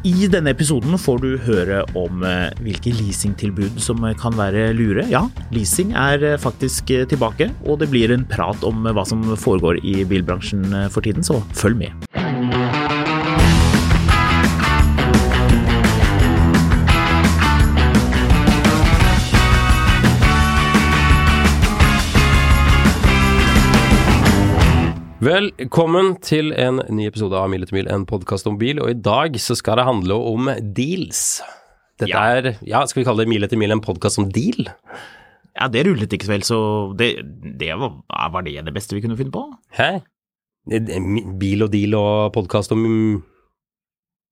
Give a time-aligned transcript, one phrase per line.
[0.00, 5.04] I denne episoden får du høre om eh, hvilke leasingtilbud som eh, kan være lure.
[5.12, 9.82] Ja, leasing er eh, faktisk tilbake, og det blir en prat om hva som foregår
[9.84, 12.79] i bilbransjen for tiden, så følg med.
[25.20, 28.78] Velkommen til en ny episode av Mil etter mil, en podkast om bil.
[28.80, 31.42] Og i dag så skal det handle om deals.
[32.00, 32.22] Dette Ja.
[32.38, 34.70] er, ja, skal vi kalle det Mil etter mil, en podkast om deal?
[35.54, 37.10] Ja, det rullet ikke så vel, så det,
[37.58, 38.00] det var,
[38.32, 39.44] var det det beste vi kunne finne på?
[39.76, 40.00] Hæ?
[41.36, 43.22] Bil og deal og podkast om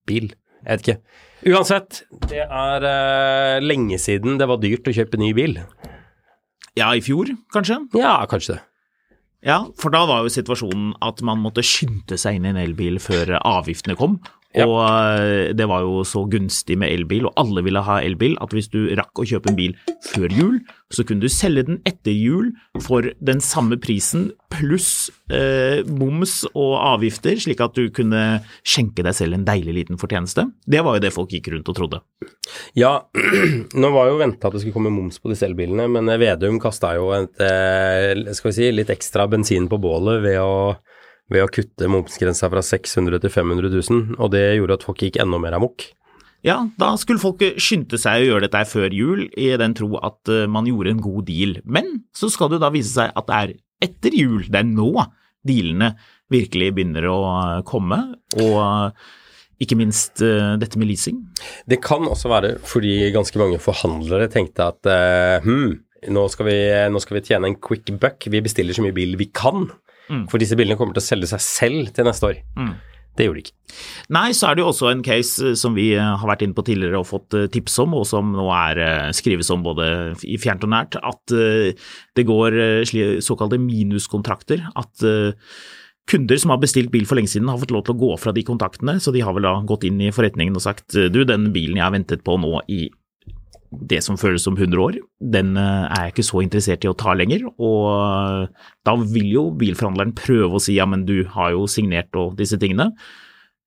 [0.06, 0.32] bil?
[0.64, 1.00] Jeg vet ikke.
[1.52, 5.58] Uansett, det er uh, lenge siden det var dyrt å kjøpe ny bil.
[6.78, 7.76] Ja, i fjor, kanskje?
[7.92, 8.62] Ja, kanskje det.
[9.46, 12.98] Ja, for da var jo situasjonen at man måtte skynde seg inn i en elbil
[13.02, 14.18] før avgiftene kom.
[14.56, 14.64] Ja.
[14.64, 18.54] Og eh, det var jo så gunstig med elbil, og alle ville ha elbil, at
[18.56, 19.74] hvis du rakk å kjøpe en bil
[20.08, 20.54] før jul,
[20.94, 26.78] så kunne du selge den etter jul for den samme prisen pluss eh, moms og
[26.80, 30.46] avgifter, slik at du kunne skjenke deg selv en deilig liten fortjeneste.
[30.64, 32.00] Det var jo det folk gikk rundt og trodde.
[32.78, 32.94] Ja,
[33.82, 36.94] nå var jo venta at det skulle komme moms på disse elbilene, men Vedum kasta
[36.96, 40.72] jo et, eh, skal vi si, litt ekstra bensin på bålet ved å,
[41.32, 45.20] ved å kutte momsgrensa fra 600 til 500 000, og det gjorde at folk gikk
[45.22, 45.90] enda mer amok.
[46.46, 50.30] Ja, da skulle folk skynde seg å gjøre dette før jul, i den tro at
[50.30, 51.56] eh, man gjorde en god deal.
[51.66, 53.54] Men så skal det da vise seg at det er
[53.88, 54.92] etter jul, det er nå
[55.48, 55.92] dealene
[56.30, 57.98] virkelig begynner å eh, komme,
[58.38, 59.08] og eh,
[59.58, 61.16] ikke minst dette med leasing.
[61.66, 64.86] Det kan også være fordi ganske mange forhandlere tenkte at
[65.42, 65.72] hm,
[66.14, 66.58] nå skal, vi,
[66.94, 69.66] nå skal vi tjene en quick buck, vi bestiller så mye bil vi kan.
[70.30, 72.40] For disse bilene kommer til å selge seg selv til neste år.
[73.18, 73.56] Det gjorde de ikke.
[74.14, 76.56] Nei, så er det jo også en case eh, som vi eh, har vært inne
[76.56, 79.88] på tidligere og fått eh, tips om, og som nå er skrives om både
[80.28, 81.34] i fjernt og nært, at
[82.16, 82.56] det går
[83.24, 84.62] såkalte minuskontrakter.
[84.78, 85.02] At
[86.08, 88.32] kunder som har bestilt bil for lenge siden, har fått lov til å gå fra
[88.36, 91.50] de kontaktene, så de har vel da gått inn i forretningen og sagt du, den
[91.54, 92.86] bilen jeg har ventet på nå i
[93.70, 96.96] det som føles som 100 år, den eh, er jeg ikke så interessert i å
[96.96, 97.44] ta lenger.
[97.58, 102.14] Og eh, da vil jo bilforhandleren prøve å si ja, men du har jo signert
[102.16, 102.92] og disse tingene.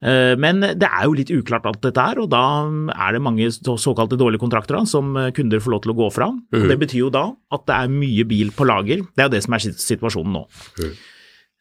[0.01, 2.41] Eh, Men det er jo litt uklart alt dette her, og da
[2.95, 6.07] er det mange så- såkalte dårlige kontrakter da, som kunder får lov til å gå
[6.11, 6.31] fra.
[6.33, 9.05] Og Det betyr jo da at det er mye bil på lager.
[9.15, 10.47] Det er jo det som er situasjonen nå.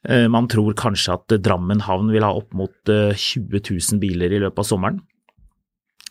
[0.09, 4.33] Eh, Man tror kanskje at Drammen havn vil ha opp mot eh, 20 000 biler
[4.33, 5.01] i løpet av sommeren.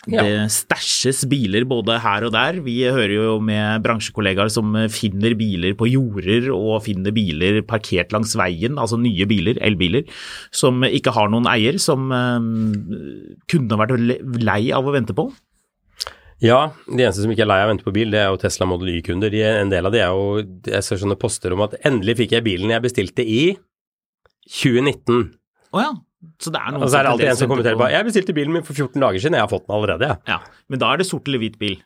[0.10, 0.24] Ja.
[0.26, 2.60] Det stæsjes biler både her og der.
[2.66, 8.34] Vi hører jo med bransjekollegaer som finner biler på jorder og finner biler parkert langs
[8.40, 10.08] veien, altså nye biler, elbiler,
[10.52, 12.08] som ikke har noen eier, som
[13.50, 15.30] kunne har vært lei av å vente på.
[16.40, 18.38] Ja, de eneste som ikke er lei av å vente på bil, det er jo
[18.40, 19.30] Tesla Model Y-kunder.
[19.30, 20.38] De- En del av de er jo
[20.72, 23.58] Jeg ser sånne poster om at endelig fikk jeg bilen jeg bestilte i
[24.48, 25.34] 2019.
[25.76, 25.92] Å ja.
[26.40, 28.36] Så det er noen Og så er det alltid en som kommenterer på 'Jeg bestilte
[28.36, 30.18] bilen min for 14 dager siden, jeg har fått den allerede', jeg.
[30.28, 30.40] Ja,
[30.70, 31.78] men da er det sort eller hvit bil.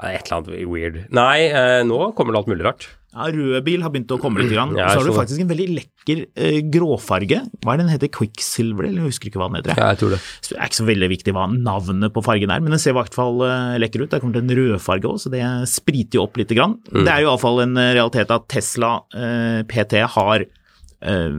[0.00, 0.98] Ja, et eller annet weird.
[1.12, 2.88] Nei, eh, nå kommer det alt mulig rart.
[3.12, 4.50] Ja, Rød bil har begynt å komme litt.
[4.54, 4.72] Grann.
[4.74, 7.42] Ja, så har du faktisk en veldig lekker eh, gråfarge.
[7.60, 8.08] Hva er den heter?
[8.08, 9.76] Quicksilver, eller jeg husker ikke hva den heter.
[9.76, 10.20] Ja, jeg tror det.
[10.40, 12.94] Så Det er ikke så veldig viktig hva navnet på fargen er, men den ser
[12.94, 14.10] i hvert fall eh, lekker ut.
[14.14, 16.56] Det kommer til en rødfarge òg, så det spriter jo opp litt.
[16.56, 16.78] Grann.
[16.88, 21.36] Det er jo iallfall en eh, realitet at Tesla eh, PT har eh,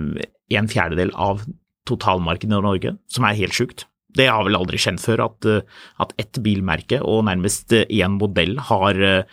[0.54, 1.42] en fjerdedel av
[1.90, 3.86] totalmarkedet i Norge, som er helt sjukt.
[4.14, 8.20] Det har vel aldri skjedd før, at, eh, at ett bilmerke og nærmest eh, én
[8.20, 9.24] modell har eh,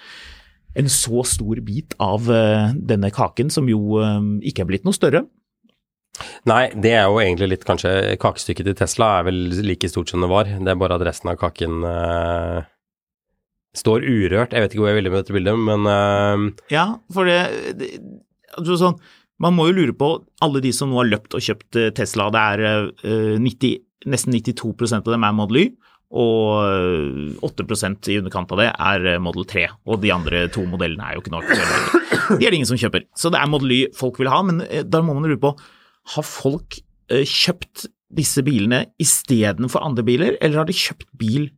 [0.78, 2.28] en så stor bit av
[2.78, 3.98] denne kaken, som jo
[4.46, 5.24] ikke er blitt noe større.
[6.46, 10.22] Nei, det er jo egentlig litt kanskje Kakestykket til Tesla er vel like stort som
[10.22, 10.46] det var.
[10.46, 12.62] Det er bare at resten av kaken uh,
[13.74, 14.54] står urørt.
[14.54, 17.40] Jeg vet ikke hvor jeg ville med dette bildet, men uh, Ja, for det,
[17.80, 17.92] det
[18.58, 18.98] altså sånn,
[19.40, 20.10] Man må jo lure på
[20.44, 22.28] alle de som nå har løpt og kjøpt eh, Tesla.
[22.34, 23.78] Det er eh, 90,
[24.12, 25.66] nesten 92% av dem er Model Y,
[26.10, 29.66] og eh, 8% i underkant av det er eh, Model 3.
[29.86, 32.02] Og de andre to modellene er jo ikke noe aktuelle.
[32.36, 33.06] De er det ingen som kjøper.
[33.16, 35.54] Så det er Model Y folk vil ha, men eh, da må man lure på
[36.16, 36.80] har folk
[37.12, 41.50] eh, kjøpt disse bilene istedenfor andre biler, eller har de kjøpt bil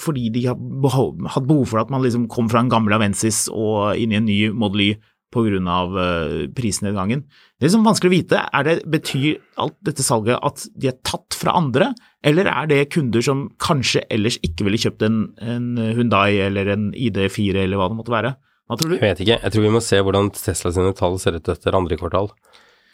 [0.00, 3.98] fordi de har hatt behov for at man liksom kom fra en gammel Avensis og
[4.00, 4.88] inn i en ny Model Y
[5.36, 5.76] pga.
[5.86, 7.22] Uh, prisnedgangen.
[7.28, 8.40] Det er liksom vanskelig å vite.
[8.56, 11.92] Er det, betyr alt dette salget at de er tatt fra andre,
[12.26, 16.90] eller er det kunder som kanskje ellers ikke ville kjøpt en, en Hundai eller en
[16.96, 18.34] ID4 eller hva det måtte være?
[18.66, 18.96] Hva tror du?
[18.98, 19.40] jeg vet ikke.
[19.44, 22.32] Jeg tror vi må se hvordan Tesla sine tall ser ut etter andre kvartal.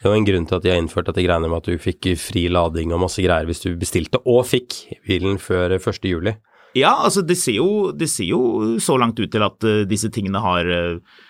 [0.03, 2.11] Det var en grunn til at de har innført dette greiene med at du fikk
[2.19, 6.09] fri lading og masse greier hvis du bestilte og fikk bilen før 1.
[6.11, 6.35] juli.
[6.75, 8.41] Ja, altså det ser, jo, det ser jo
[8.81, 11.21] så langt ut til at uh, disse tingene har uh,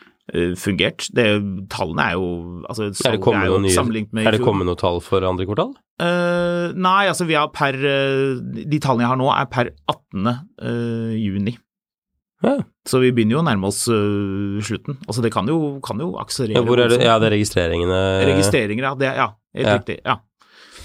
[0.57, 1.09] fungert.
[1.13, 1.25] Det,
[1.73, 2.29] tallene er jo
[2.71, 5.75] altså, Er det kommet noen, noen tall for andre kvartal?
[6.03, 10.31] Uh, nei, altså vi har per De tallene jeg har nå er per 18.
[11.19, 11.57] juni.
[12.43, 12.57] Ja.
[12.89, 14.99] Så vi begynner jo å nærme oss uh, slutten.
[15.07, 16.59] Altså det kan jo, kan jo akselerere.
[16.59, 18.03] Ja, hvor er det, ja, det er registreringene
[18.33, 18.95] Registreringer, ja.
[18.99, 19.29] Det, ja
[19.59, 19.77] helt Ja.
[19.79, 19.99] riktig.
[20.05, 20.19] Ja.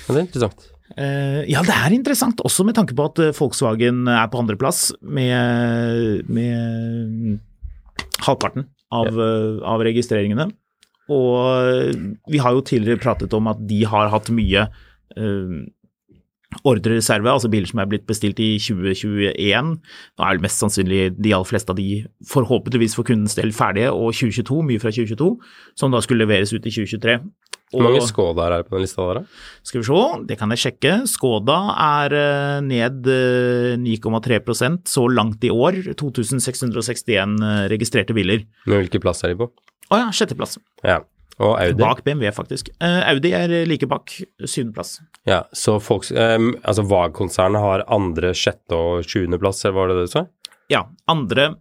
[0.07, 0.67] Det er interessant.
[0.97, 4.93] Eh, ja, det er interessant, også med tanke på at eh, Volkswagen er på andreplass
[5.03, 7.39] med, med
[8.23, 10.49] halvparten av, eh, av registreringene.
[11.07, 11.95] Og
[12.27, 14.65] vi har jo tidligere pratet om at de har hatt mye
[15.15, 15.53] uh,
[16.67, 19.73] ordrereserve, altså biler som er blitt bestilt i 2021.
[19.75, 23.91] Nå er vel mest sannsynlig de aller fleste av de forhåpentligvis for kundens del ferdige,
[23.91, 25.33] og 2022, mye fra 2022,
[25.79, 27.19] som da skulle leveres ut i 2023.
[27.67, 29.39] Hvor mange Skoda er det på den lista der, da?
[29.67, 30.94] skal vi se, det kan jeg sjekke.
[31.11, 35.81] Skoda er eh, ned eh, 9,3% så langt i år.
[35.99, 38.47] 2661 eh, registrerte biler.
[38.63, 39.49] Men hvilken plass er de på?
[39.91, 40.55] Å ja, sjetteplass.
[40.79, 41.01] Ja.
[41.39, 41.77] Og Audi?
[41.83, 42.69] Bak BMW, faktisk.
[42.81, 44.09] Eh, Audi er like bak,
[44.41, 44.95] syvendeplass.
[45.29, 50.13] Ja, så folks, altså VAG-konsernet har andre, sjette og sjuendeplass, eller var det det du
[50.15, 50.23] sa?
[50.73, 51.51] Ja, andre,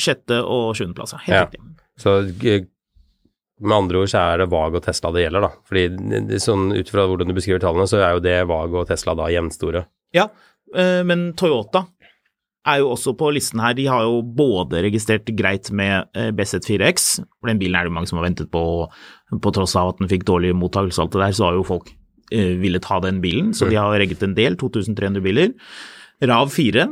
[0.00, 1.12] sjette og sjuendeplass.
[1.26, 1.44] Helt Ja.
[1.44, 1.60] riktig.
[2.00, 2.14] Så
[2.48, 2.64] eh,
[3.60, 5.50] med andre ord så er det VAG og Tesla det gjelder, da.
[5.68, 9.14] Fordi sånn ut fra hvordan du beskriver tallene, så er jo det VAG og Tesla
[9.14, 9.84] da jevnstore.
[10.16, 10.24] Ja,
[10.74, 11.84] eh, men Toyota
[12.68, 13.74] er jo også på listen her.
[13.78, 17.08] De har jo både registrert greit med eh, BZ4X,
[17.40, 18.64] for den bilen er det mange som har ventet på,
[19.42, 21.66] på tross av at den fikk dårlig mottakelse og alt det der, så har jo
[21.66, 21.90] folk
[22.30, 25.56] eh, villet ha den bilen, så de har regget en del, 2300 biler.
[26.22, 26.86] RAV 4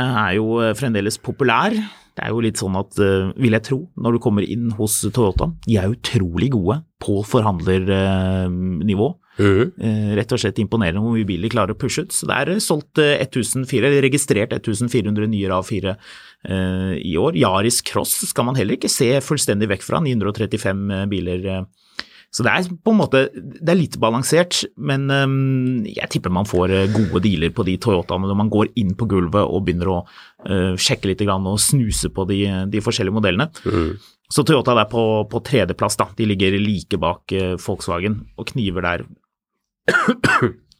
[0.00, 1.74] er jo eh, fremdeles populær.
[2.16, 5.00] Det er jo litt sånn at, eh, vil jeg tro, når du kommer inn hos
[5.08, 9.10] Toyota, de er utrolig gode på forhandlernivå.
[9.40, 12.14] Eh, rett og slett imponerende hvor mye bil de klarer å pushe ut.
[12.14, 17.38] Så det er eh, solgt eh, 1004, registrert 1400 nye RAV4 eh, i år.
[17.40, 21.46] Yaris Cross skal man heller ikke se fullstendig vekk fra, 935 eh, biler.
[21.46, 21.96] Eh.
[22.30, 25.26] Så det er på en måte det er litt balansert, men eh,
[25.96, 29.08] jeg tipper man får eh, gode dealer på de Toyotaene når man går inn på
[29.10, 29.98] gulvet og begynner å
[30.46, 33.50] eh, sjekke litt og snuse på de, de forskjellige modellene.
[33.64, 33.94] Mm.
[34.30, 36.06] Så Toyota er på, på tredjeplass, da.
[36.14, 39.08] De ligger like bak eh, Volkswagen og kniver der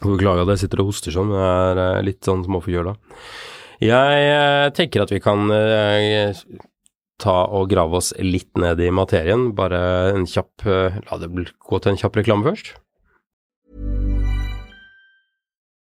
[0.00, 2.94] Beklager at jeg sitter og hoster sånn, jeg er eh, litt sånn småforkjøla.
[3.84, 6.36] Jeg eh, tenker at vi kan eh,
[7.20, 9.50] ta og grave oss litt ned i materien.
[9.56, 9.80] Bare
[10.14, 12.72] en kjapp La det gå til en kjapp reklame først.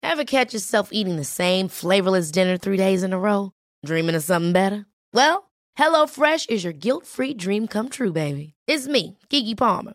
[0.02, 3.52] Ever catch yourself eating the same flavorless dinner three days in a row?
[3.84, 4.86] Dreaming of something better?
[5.12, 8.54] Well, HelloFresh is your guilt free dream come true, baby.
[8.66, 9.94] It's me, Kiki Palmer.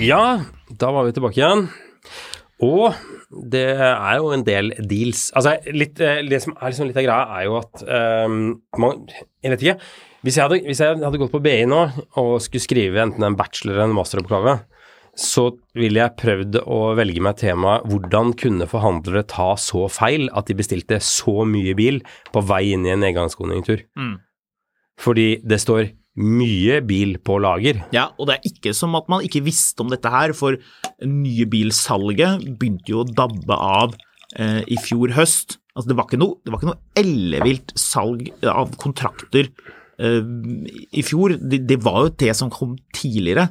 [0.00, 0.40] Ja,
[0.80, 1.66] da var vi tilbake igjen.
[2.64, 2.94] Og
[3.52, 5.28] det er jo en del deals.
[5.36, 8.38] Altså, litt, eh, det som er liksom litt av greia, er jo at um,
[8.80, 9.04] man,
[9.44, 9.90] Jeg vet ikke.
[10.24, 11.82] Hvis jeg, hadde, hvis jeg hadde gått på BI nå
[12.20, 14.56] og skulle skrive enten en bachelor eller en masteroppgave,
[15.20, 20.48] så ville jeg prøvd å velge meg temaet hvordan kunne forhandlere ta så feil at
[20.48, 22.00] de bestilte så mye bil
[22.32, 23.84] på vei inn i en nedgangskonjunktur.
[24.00, 24.14] Mm.
[25.00, 25.88] Fordi det står
[26.18, 27.84] mye bil på lager.
[27.94, 30.58] Ja, og det er ikke som at man ikke visste om dette her, for
[31.06, 33.94] nybilsalget begynte jo å dabbe av
[34.36, 35.58] eh, i fjor høst.
[35.76, 39.48] Altså, det var ikke noe, det var ikke noe ellevilt salg av kontrakter
[40.02, 40.20] eh,
[40.90, 41.38] i fjor.
[41.38, 43.48] Det, det, var jo det som kom tidligere.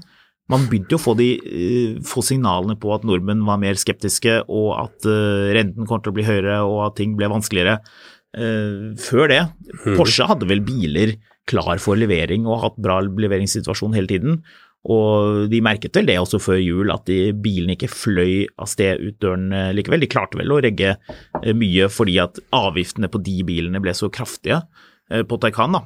[0.51, 4.41] Man begynte jo å få, de, eh, få signalene på at nordmenn var mer skeptiske,
[4.51, 7.79] og at eh, renten kom til å bli høyere, og at ting ble vanskeligere.
[8.35, 9.43] Eh, før det.
[9.71, 9.95] Mhm.
[9.95, 11.15] Porsche hadde vel biler
[11.49, 14.41] klar for levering og hatt bra leveringssituasjon hele tiden.
[14.87, 19.01] Og de merket vel det også før jul, at de, bilene ikke fløy av sted
[19.03, 20.05] ut døren eh, likevel.
[20.05, 24.07] De klarte vel å regge eh, mye fordi at avgiftene på de bilene ble så
[24.13, 24.61] kraftige
[25.11, 25.83] eh, på Taycan, da.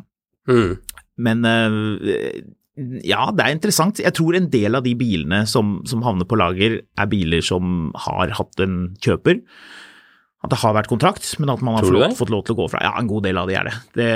[0.51, 0.75] Mm.
[1.23, 1.45] Men
[3.05, 4.01] ja, det er interessant.
[4.01, 7.91] Jeg tror en del av de bilene som, som havner på lager, er biler som
[8.05, 9.39] har hatt en kjøper.
[10.43, 12.65] At det har vært kontrakt, men at man har fått, fått lov til å gå
[12.73, 12.81] fra.
[12.83, 13.73] Ja, en god del av de er det.
[13.95, 14.07] det,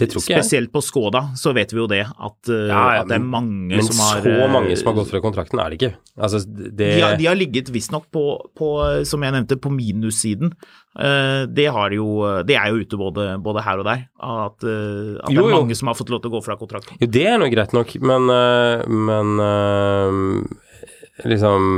[0.00, 0.40] Det ikke jeg.
[0.40, 3.26] spesielt på Skoda så vet vi jo det, at, eh, Ja, ja, at det er
[3.26, 5.76] mange Men som har Men så eh, mange som har gått fra kontrakten er det
[5.76, 5.90] ikke.
[6.16, 8.22] Altså, det de, har, de har ligget visstnok på,
[8.56, 8.70] på,
[9.04, 10.54] som jeg nevnte, på minussiden.
[10.96, 12.08] Eh, det, har jo,
[12.48, 15.60] det er jo ute både, både her og der, at, at det Jo, er jo.
[15.60, 16.96] mange som har fått lov til å gå fra kontrakten.
[16.96, 18.32] Jo, det er nå greit nok, men,
[18.88, 19.36] men
[21.28, 21.70] liksom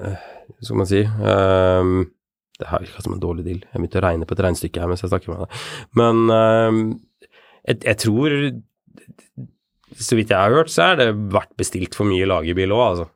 [0.00, 1.94] Hva skal man si øh,
[2.62, 3.62] Det her virka som en dårlig deal.
[3.66, 5.64] Jeg begynte å regne på et regnestykke her mens jeg snakker med deg.
[5.98, 6.82] Men uh,
[7.66, 8.36] jeg, jeg tror
[9.98, 13.10] Så vidt jeg har hørt, så er det vært bestilt for mye lagerbil òg, altså.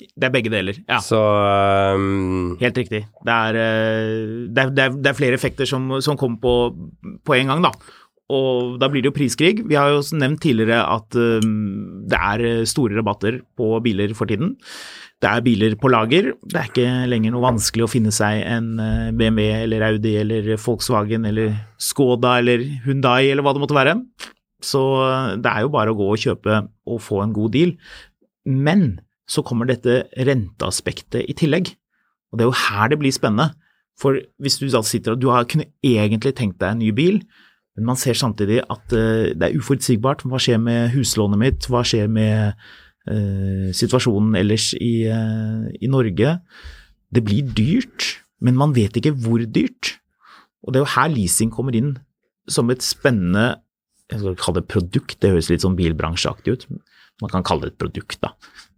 [0.00, 1.00] Det er begge deler, ja.
[1.04, 2.54] Så um...
[2.60, 3.02] Helt riktig.
[3.26, 6.54] Det er, eh, det er, det er, det er flere effekter som, som kommer på,
[7.26, 7.72] på en gang, da.
[8.30, 9.64] Og da blir det jo priskrig.
[9.66, 14.54] Vi har jo nevnt tidligere at um, det er store rabatter på biler for tiden.
[15.20, 16.30] Det er biler på lager.
[16.40, 20.54] Det er ikke lenger noe vanskelig å finne seg en eh, BMW eller Audi eller
[20.56, 23.98] Volkswagen eller Skoda eller Hundai eller hva det måtte være.
[24.64, 27.74] Så eh, det er jo bare å gå og kjøpe og få en god deal.
[28.48, 28.88] Men
[29.30, 31.74] så kommer dette renteaspektet i tillegg.
[32.32, 33.52] Og det er jo her det blir spennende.
[34.00, 37.20] For hvis du da sitter og du har kunne egentlig tenkt deg en ny bil,
[37.76, 40.24] men man ser samtidig at eh, det er uforutsigbart.
[40.24, 41.68] Hva skjer med huslånet mitt?
[41.68, 42.56] Hva skjer med
[43.76, 46.36] situasjonen ellers i, eh, i Norge?
[47.10, 49.96] Det blir dyrt, men man vet ikke hvor dyrt.
[50.64, 51.96] Og det er jo her leasing kommer inn
[52.50, 53.60] som et spennende
[54.10, 56.64] jeg skal kalle det produkt, det høres litt sånn bilbransjeaktig ut.
[57.22, 58.32] Man kan kalle det et produkt, da.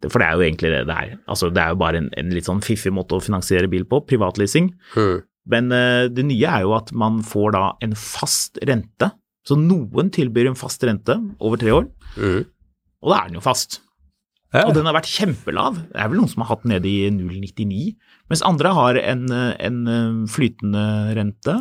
[0.05, 1.13] For det er jo egentlig det det er.
[1.31, 4.03] Altså, det er jo bare en, en litt sånn fiffig måte å finansiere bil på,
[4.11, 4.73] privatleasing.
[4.99, 5.23] Mm.
[5.53, 9.09] Men eh, det nye er jo at man får da en fast rente.
[9.47, 12.43] Så noen tilbyr en fast rente over tre år, mm.
[13.03, 13.81] og da er den jo fast.
[14.53, 14.67] Ja.
[14.67, 15.79] Og den har vært kjempelav.
[15.89, 17.95] Det er vel noen som har hatt den nede i 0,99,
[18.29, 20.85] mens andre har en, en eh, flytende
[21.17, 21.55] rente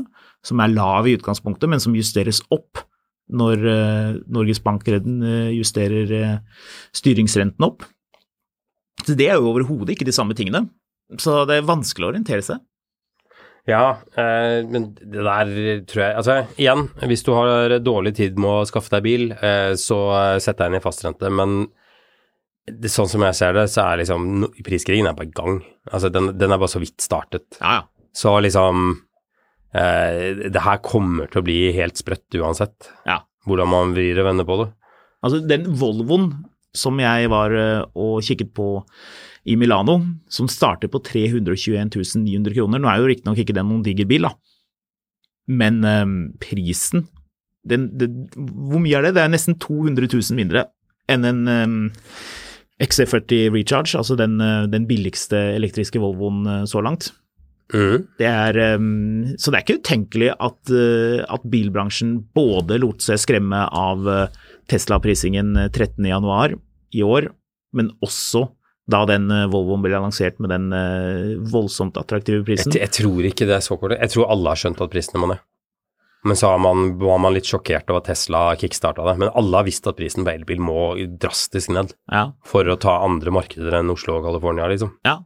[0.46, 2.84] som er lav i utgangspunktet, men som justeres opp
[3.32, 6.42] når eh, Norges Bank eh, justerer
[6.98, 7.88] styringsrenten opp.
[9.06, 10.66] Så det er jo overhodet ikke de samme tingene.
[11.20, 12.60] Så det er vanskelig å orientere seg.
[13.70, 15.50] Ja, eh, men det der
[15.86, 19.78] tror jeg Altså, igjen, hvis du har dårlig tid med å skaffe deg bil, eh,
[19.80, 20.02] så
[20.42, 21.70] sett deg inn i fastrente, men
[22.70, 24.28] det, sånn som jeg ser det, så er liksom
[24.66, 25.62] Priskrigen er i gang.
[25.90, 27.48] Altså, den, den er bare så vidt startet.
[27.60, 27.88] Ja, ja.
[28.14, 28.90] Så liksom
[29.74, 33.22] eh, Det her kommer til å bli helt sprøtt uansett, Ja.
[33.48, 34.70] hvordan man vrir og vender på det.
[35.24, 36.32] Altså, den Volvoen
[36.76, 38.68] som jeg var eh, og kikket på
[39.50, 39.98] i Milano,
[40.30, 41.90] som starter på 321
[42.22, 42.80] 900 kroner.
[42.80, 44.36] Nå er jo riktignok ikke den noen diger bil, da,
[45.52, 46.06] men eh,
[46.44, 47.08] prisen
[47.62, 49.16] den, den, Hvor mye er det?
[49.18, 50.66] Det er nesten 200 000 mindre
[51.12, 51.76] enn en eh,
[52.82, 57.12] XC40 Recharge, altså den, eh, den billigste elektriske Volvoen eh, så langt.
[57.72, 58.08] Mm.
[58.20, 60.72] Det er, um, så det er ikke utenkelig at,
[61.32, 64.10] at bilbransjen både lot seg skremme av
[64.68, 66.58] Tesla-prisingen 13.1
[67.00, 67.30] i år,
[67.72, 68.50] men også
[68.92, 70.68] da den Volvoen ble lansert med den
[71.48, 72.76] voldsomt attraktive prisen.
[72.76, 73.96] Jeg, jeg tror ikke det er så kort.
[73.96, 75.40] Jeg tror alle har skjønt at prisen må ned.
[76.24, 79.16] Men så man, var man litt sjokkert over at Tesla kickstarta det.
[79.24, 80.76] Men alle har visst at prisen på elbil må
[81.18, 84.94] drastisk ned Ja, for å ta andre markeder enn Oslo og California, liksom.
[85.08, 85.18] ja.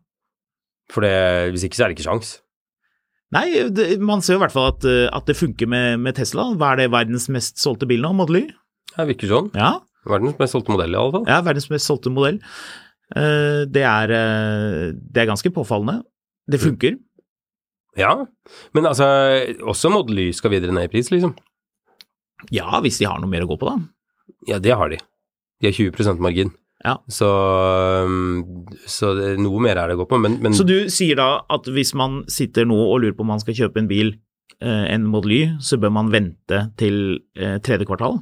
[0.93, 1.15] For det,
[1.51, 2.29] hvis ikke så er det ikke sjans.
[3.33, 6.15] Nei, det, man ser jo i hvert fall at, uh, at det funker med, med
[6.15, 6.45] Tesla.
[6.55, 8.43] Hva er det verdens mest solgte bil nå, Model Y?
[8.95, 9.51] Det virker sånn.
[9.57, 9.73] Ja,
[10.05, 11.23] Verdens mest solgte modell, i alle fall.
[11.25, 12.37] ja verdens mest solgte modell.
[13.17, 16.03] Uh, det, er, uh, det er ganske påfallende.
[16.45, 16.99] Det funker.
[17.99, 18.13] Ja,
[18.75, 19.07] men altså,
[19.63, 21.35] også Model Y skal videre ned i pris, liksom.
[22.53, 23.79] Ja, hvis de har noe mer å gå på, da.
[24.49, 24.99] Ja, det har de.
[25.61, 26.51] De har 20% margin.
[26.85, 26.99] Ja.
[27.09, 27.29] Så,
[28.05, 28.43] um,
[28.85, 31.29] så det, noe mer er det å gå på, men, men Så du sier da
[31.51, 34.13] at hvis man sitter nå og lurer på om man skal kjøpe en bil,
[34.59, 38.19] eh, en Model Y, så bør man vente til eh, tredje kvartal?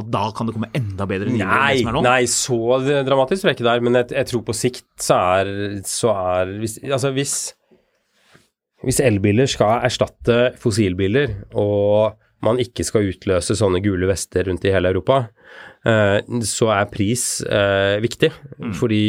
[0.00, 2.02] At da kan det komme enda bedre nyheter enn det som er nå?
[2.06, 2.58] nei, så
[3.06, 5.50] dramatisk tror jeg ikke det er, men jeg, jeg tror på sikt så er,
[5.86, 7.34] så er hvis, Altså hvis,
[8.86, 14.72] hvis elbiler skal erstatte fossilbiler, og man ikke skal utløse sånne gule vester rundt i
[14.72, 15.26] hele Europa,
[15.84, 16.18] eh,
[16.48, 18.30] så er pris viktig.
[18.32, 18.74] viktig.
[18.80, 19.04] Fordi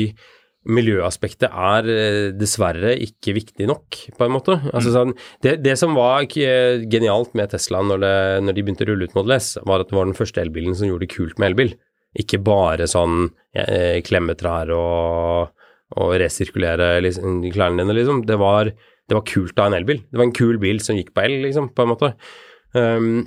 [0.69, 4.57] miljøaspektet er eh, dessverre ikke viktig nok, på en måte.
[4.69, 8.85] Altså, sånn, det, det som var eh, genialt med Tesla når, det, når de begynte
[8.85, 11.15] å rulle ut Model S, var at det var den første elbilen som gjorde det
[11.15, 11.73] kult med elbil.
[12.21, 15.65] Ikke bare sånn eh, klemme trær og,
[15.97, 18.25] og resirkulere liksom, klærne dine, liksom.
[18.29, 18.73] Det var,
[19.11, 19.99] det var kult av en elbil.
[20.07, 22.13] Det var en kul bil som gikk på el, liksom, på en måte.
[22.71, 23.23] Um,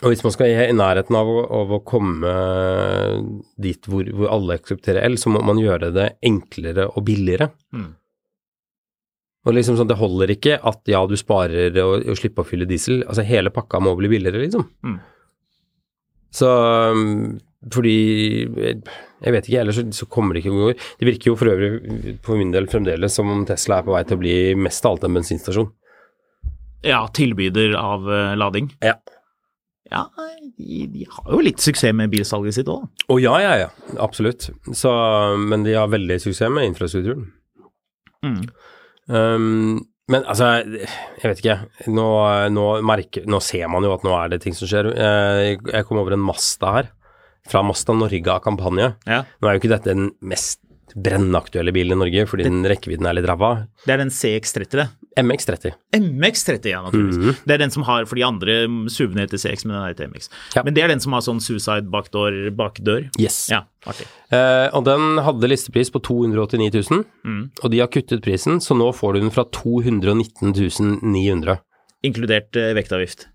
[0.00, 2.34] og hvis man skal i nærheten av av å komme
[3.60, 7.50] dit hvor, hvor alle aksepterer el, så må man gjøre det enklere og billigere.
[7.74, 7.90] Mm.
[9.48, 12.68] Og liksom sånn, Det holder ikke at ja, du sparer og, og slipper å fylle
[12.70, 13.02] diesel.
[13.08, 14.68] Altså Hele pakka må bli billigere, liksom.
[14.86, 14.98] Mm.
[16.38, 16.48] Så
[16.94, 18.48] um, fordi
[19.20, 20.84] Jeg vet ikke, ellers så, kommer det ikke noen ord.
[20.96, 24.00] Det virker jo for øvrig for min del fremdeles som om Tesla er på vei
[24.08, 25.68] til å bli mest av alt en bensinstasjon.
[26.88, 28.70] Ja, tilbyder av eh, lading.
[28.80, 28.96] Ja.
[29.90, 30.06] Ja,
[30.56, 32.86] de, de har jo litt suksess med bilsalget sitt òg.
[33.10, 33.68] Å ja, ja, ja.
[34.00, 34.48] Absolutt.
[34.72, 34.90] Så,
[35.50, 37.26] men de har veldig suksess med infrastrukturen.
[38.24, 38.44] Mm.
[39.10, 41.58] Um, men altså, jeg vet ikke.
[41.90, 42.06] Nå,
[42.54, 44.92] nå, merker, nå ser man jo at nå er det ting som skjer.
[44.94, 46.90] Jeg, jeg kom over en Masta her,
[47.48, 48.94] fra Masta Norge av kampanje.
[49.06, 49.22] Ja.
[49.40, 53.14] Nå er jo ikke dette den mest brennaktuelle bilen i Norge, fordi den rekkevidden er
[53.14, 53.66] litt ræva.
[53.86, 54.88] Det er den CX30, det.
[55.20, 55.72] MX30.
[55.94, 57.18] MX30, ja, naturligvis.
[57.20, 57.36] Mhm.
[57.46, 58.56] Det er den som har, for de andre
[58.90, 60.28] SUV-ene heter CX, men den er MX.
[60.56, 60.64] Ja.
[60.66, 63.06] Men det er den som har sånn suicide bakdør, bakdør.
[63.22, 63.48] Yes.
[63.52, 64.06] Ja, artig.
[64.34, 67.50] Eh, og den hadde listepris på 289 000, Mm.
[67.62, 71.58] og de har kuttet prisen, så nå får du den fra 219 900.
[72.02, 73.28] Inkludert eh, vektavgift.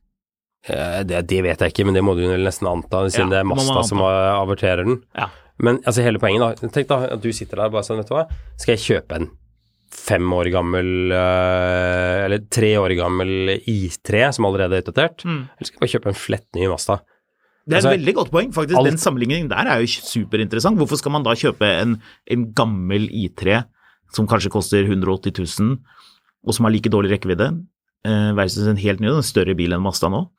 [0.70, 3.40] Eh, det, det vet jeg ikke, men det må du nesten anta, siden Ja, det
[3.44, 5.02] er Masta som averterer den.
[5.16, 5.28] Ja.
[5.62, 8.10] Men altså hele poenget da, tenk da at du sitter der og bare sånn, vet
[8.10, 8.26] du hva,
[8.60, 9.28] skal jeg kjøpe en
[9.96, 15.46] fem år gammel, eh, eller tre år gammel I3 som allerede er utdatert, Mm.
[15.56, 16.98] eller skal jeg bare kjøpe en flett ny Mazda?
[17.66, 18.78] Det er Altså, et veldig godt poeng, faktisk.
[18.78, 20.78] alt- Den sammenligningen der er jo superinteressant.
[20.78, 23.64] Hvorfor skal man da kjøpe en, en gammel I3
[24.14, 25.78] som kanskje koster 180 000,
[26.46, 27.66] og som har like dårlig rekkevidde,
[28.06, 30.30] eh, versus en helt ny, en større bil enn Mazda nå?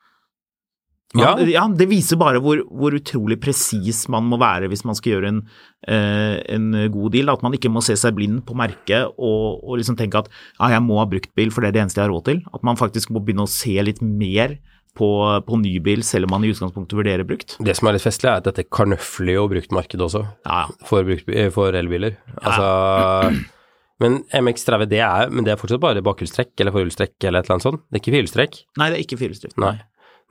[1.15, 1.47] Man, ja.
[1.53, 1.63] Ja.
[1.71, 5.41] Det viser bare hvor, hvor utrolig presis man må være hvis man skal gjøre en,
[5.87, 7.31] eh, en god deal.
[7.31, 10.73] At man ikke må se seg blind på merket og, og liksom tenke at ja,
[10.75, 12.41] jeg må ha bruktbil, for det er det eneste jeg har råd til.
[12.51, 14.57] At man faktisk må begynne å se litt mer
[14.97, 15.09] på,
[15.45, 17.57] på nybil, selv om man i utgangspunktet vurderer brukt.
[17.63, 21.29] Det som er litt festlig, er at dette karnøfler jo bruktmarkedet også, Ja, for, brukt,
[21.29, 22.17] eh, for elbiler.
[22.41, 23.35] Altså,
[24.03, 27.59] men MX30, det er, men det er fortsatt bare bakhjulstrekk eller forhjulstrekk eller et eller
[27.59, 27.85] annet sånt.
[27.85, 28.59] Det er ikke firehjulstrekk.
[28.81, 29.61] Nei, det er ikke firehjulsdrift.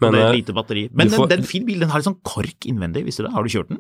[0.01, 0.83] Men, Men, det er eh, lite batteri.
[0.93, 3.35] Men får- den, den fin bilen har litt sånn kork innvendig, visste du det?
[3.37, 3.79] Har du kjørt den?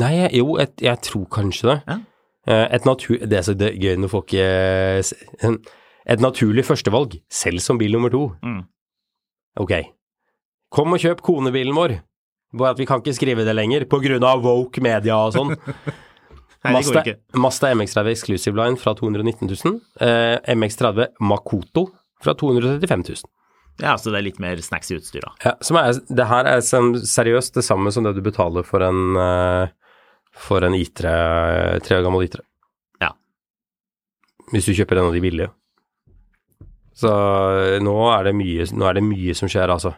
[0.00, 1.78] Nei, jo, et, jeg tror kanskje det.
[1.88, 1.98] Ja.
[2.48, 3.18] Eh, Et natur...
[3.28, 5.02] Det er så det gøy når folk eh,
[6.10, 8.22] Et naturlig førstevalg, selv som bil nummer to.
[8.42, 8.62] Mm.
[9.60, 9.74] Ok.
[10.72, 11.98] Kom og kjøp konebilen vår.
[12.56, 15.52] Bare at vi kan ikke skrive det lenger, på grunn av woke media og sånn.
[16.60, 17.14] Ikke.
[17.40, 19.78] Mazda MX30 Exclusive Line fra 219 000.
[20.04, 21.86] Eh, MX30 Makoto
[22.20, 23.30] fra 235 000.
[23.80, 25.40] Ja, så det er litt mer snacks i utstyret?
[25.44, 29.16] Ja, som er, det her er seriøst det samme som det du betaler for en
[29.16, 29.72] eh,
[30.36, 31.14] for en I3,
[31.84, 32.42] tre år gammel I3.
[33.02, 33.14] Ja.
[34.52, 35.50] Hvis du kjøper en av de billige.
[37.00, 39.94] Så eh, nå er det mye, nå er det mye som skjer, altså.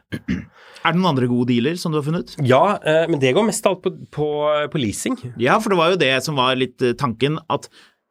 [0.82, 2.34] Er det noen andre gode dealer som du har funnet?
[2.46, 4.28] Ja, eh, men det går mest alt på, på,
[4.72, 5.18] på leasing.
[5.40, 7.68] Ja, for det var jo det som var litt tanken, at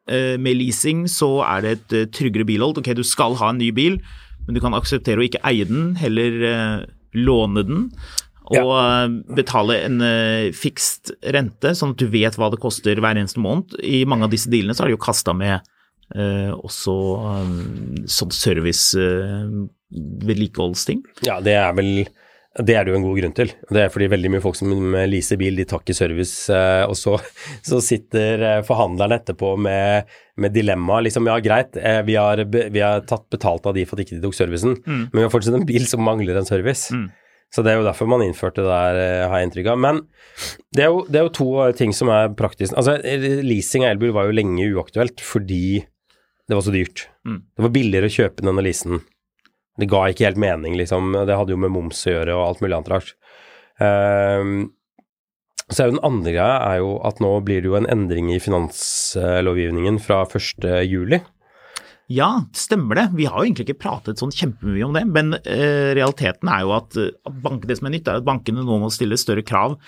[0.08, 2.80] eh, med leasing så er det et tryggere bilhold.
[2.80, 4.00] Ok, du skal ha en ny bil,
[4.46, 6.76] men du kan akseptere å ikke eie den, heller eh,
[7.18, 7.88] låne den.
[8.52, 9.06] Og ja.
[9.38, 13.78] betale en eh, fikst rente, sånn at du vet hva det koster hver eneste måned.
[13.80, 15.62] I mange av disse dealene så har de jo kasta med
[16.12, 16.92] Uh, også
[17.24, 17.52] um,
[18.04, 19.48] sånn service uh,
[20.28, 20.98] vedlikeholdsting.
[21.24, 22.02] Ja, det er vel
[22.60, 23.52] det er det jo en god grunn til.
[23.72, 24.72] Det er fordi veldig mye folk som
[25.08, 27.16] leaser bil, de tar ikke service, eh, og så,
[27.68, 31.06] så sitter eh, forhandlerne etterpå med, med dilemmaet.
[31.08, 34.18] Liksom, ja, greit, eh, vi har, vi har tatt betalt av de for at ikke
[34.18, 36.92] de tok servicen, men vi har fortsatt en bil som mangler en service.
[36.92, 37.08] Mm.
[37.52, 39.80] Så det er jo derfor man innførte det der, har jeg inntrykk av.
[39.84, 39.98] Men
[40.72, 42.72] det er, jo, det er jo to ting som er praktisk.
[42.80, 42.96] Altså,
[43.44, 45.82] leasing av elbil var jo lenge uaktuelt fordi
[46.48, 47.06] det var så dyrt.
[47.28, 47.42] Mm.
[47.44, 49.02] Det var billigere å kjøpe den enn å lease den.
[49.80, 51.14] Det ga ikke helt mening, liksom.
[51.26, 53.14] Det hadde jo med moms å gjøre og alt mulig annet rart.
[53.80, 54.72] Ehm,
[55.72, 60.00] så den andre greia er jo at nå blir det jo en endring i finanslovgivningen
[60.02, 60.66] fra 1.
[62.12, 63.04] Ja, stemmer det.
[63.16, 66.72] Vi har jo egentlig ikke pratet sånn kjempemye om det, men eh, realiteten er jo
[66.76, 69.78] at, at bank, det som er nytt, er at bankene nå må stille større krav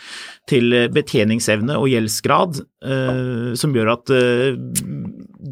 [0.51, 4.57] til eh, betjeningsevne og gjeldsgrad, eh, som gjør at eh,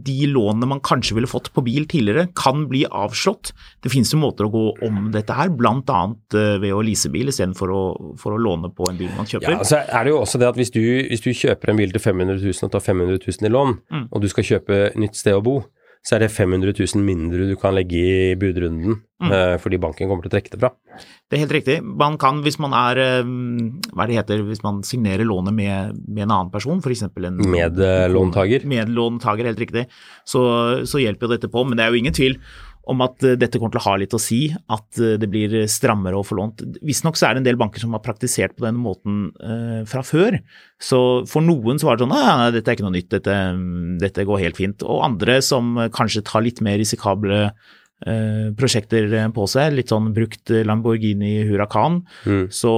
[0.02, 3.52] de lånene man kanskje ville fått på bil tidligere, kan bli avslått.
[3.84, 6.00] Det finnes jo måter å gå om dette her, bl.a.
[6.32, 7.82] Ved å lease bil istedenfor å,
[8.20, 9.58] for å låne på en bil man kjøper.
[9.58, 10.80] Ja, så er det jo også det at hvis du,
[11.10, 14.06] hvis du kjøper en bil til 500 000 og tar 500 000 i lån, Mm.
[14.14, 15.54] og du skal kjøpe nytt sted å bo,
[16.02, 19.30] så er det 500 000 mindre du kan legge i budrunden, Mm.
[19.30, 20.70] eh, fordi banken kommer til å trekke det fra.
[21.30, 21.76] Det er helt riktig.
[21.80, 23.22] Man kan, hvis man er eh,
[23.94, 27.04] Hva det heter hvis man signerer lånet med, med en annen person, f.eks.
[27.06, 28.66] en Medlåntaker.
[28.66, 29.86] Medlåntaker, helt riktig.
[30.26, 30.42] Så,
[30.90, 31.62] så hjelper jo dette på.
[31.62, 32.34] Men det er jo ingen tvil
[32.90, 34.40] om at eh, dette kommer til å ha litt å si,
[34.74, 36.64] at eh, det blir strammere å få lånt.
[36.82, 40.02] Visstnok så er det en del banker som har praktisert på den måten eh, fra
[40.06, 40.40] før.
[40.82, 40.98] Så
[41.30, 43.36] for noen så var det sånn at dette er ikke noe nytt, dette,
[44.02, 44.82] dette går helt fint.
[44.82, 50.50] Og andre som kanskje tar litt mer risikable eh, prosjekter på seg, litt sånn brukt
[50.66, 52.44] Lamborghini Huracan, Mm.
[52.50, 52.72] så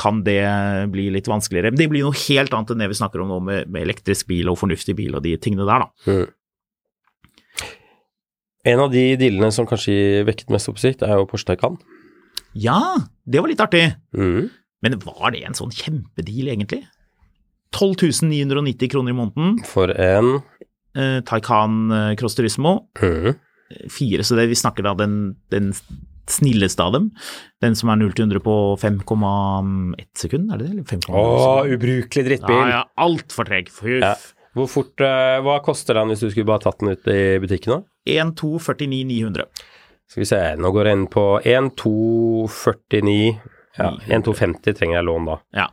[0.00, 0.40] kan det
[0.92, 1.70] bli litt vanskeligere.
[1.72, 4.26] Men det blir noe helt annet enn det vi snakker om nå med, med elektrisk
[4.32, 5.90] bil og fornuftig bil og de tingene der, da.
[6.08, 6.28] Mm.
[8.68, 11.78] En av de dealene som kanskje vekket mest oppsikt, er jo Porsche Taycan.
[12.58, 13.86] Ja, det var litt artig.
[14.16, 14.50] Mm.
[14.82, 16.82] Men var det en sånn kjempedeal, egentlig?
[17.76, 19.60] 12 990 kroner i måneden.
[19.68, 20.40] For en
[20.90, 22.88] Eh, Taycan eh, Cross Turismo.
[22.98, 23.36] mm.
[23.88, 25.68] Fire, så det vi snakker da den, den
[26.26, 27.12] snilleste av dem.
[27.62, 30.72] Den som er 0 til 100 på 5,1 sekund, er det det?
[30.74, 31.76] Eller 5,0 Å, sekund?
[31.76, 32.58] ubrukelig drittbil.
[32.58, 33.70] Ja, ja, altfor treg.
[33.70, 34.02] Huff.
[34.02, 34.14] Ja.
[34.58, 37.70] Hvor fort, eh, Hva koster den hvis du skulle bare tatt den ut i butikken?
[37.78, 37.82] da?
[38.08, 39.44] 1, 2, 49, 900.
[40.10, 43.40] Skal vi se, nå går jeg inn på 1,249
[43.78, 45.36] Ja, 1,250 trenger jeg lån da.
[45.54, 45.68] Ja,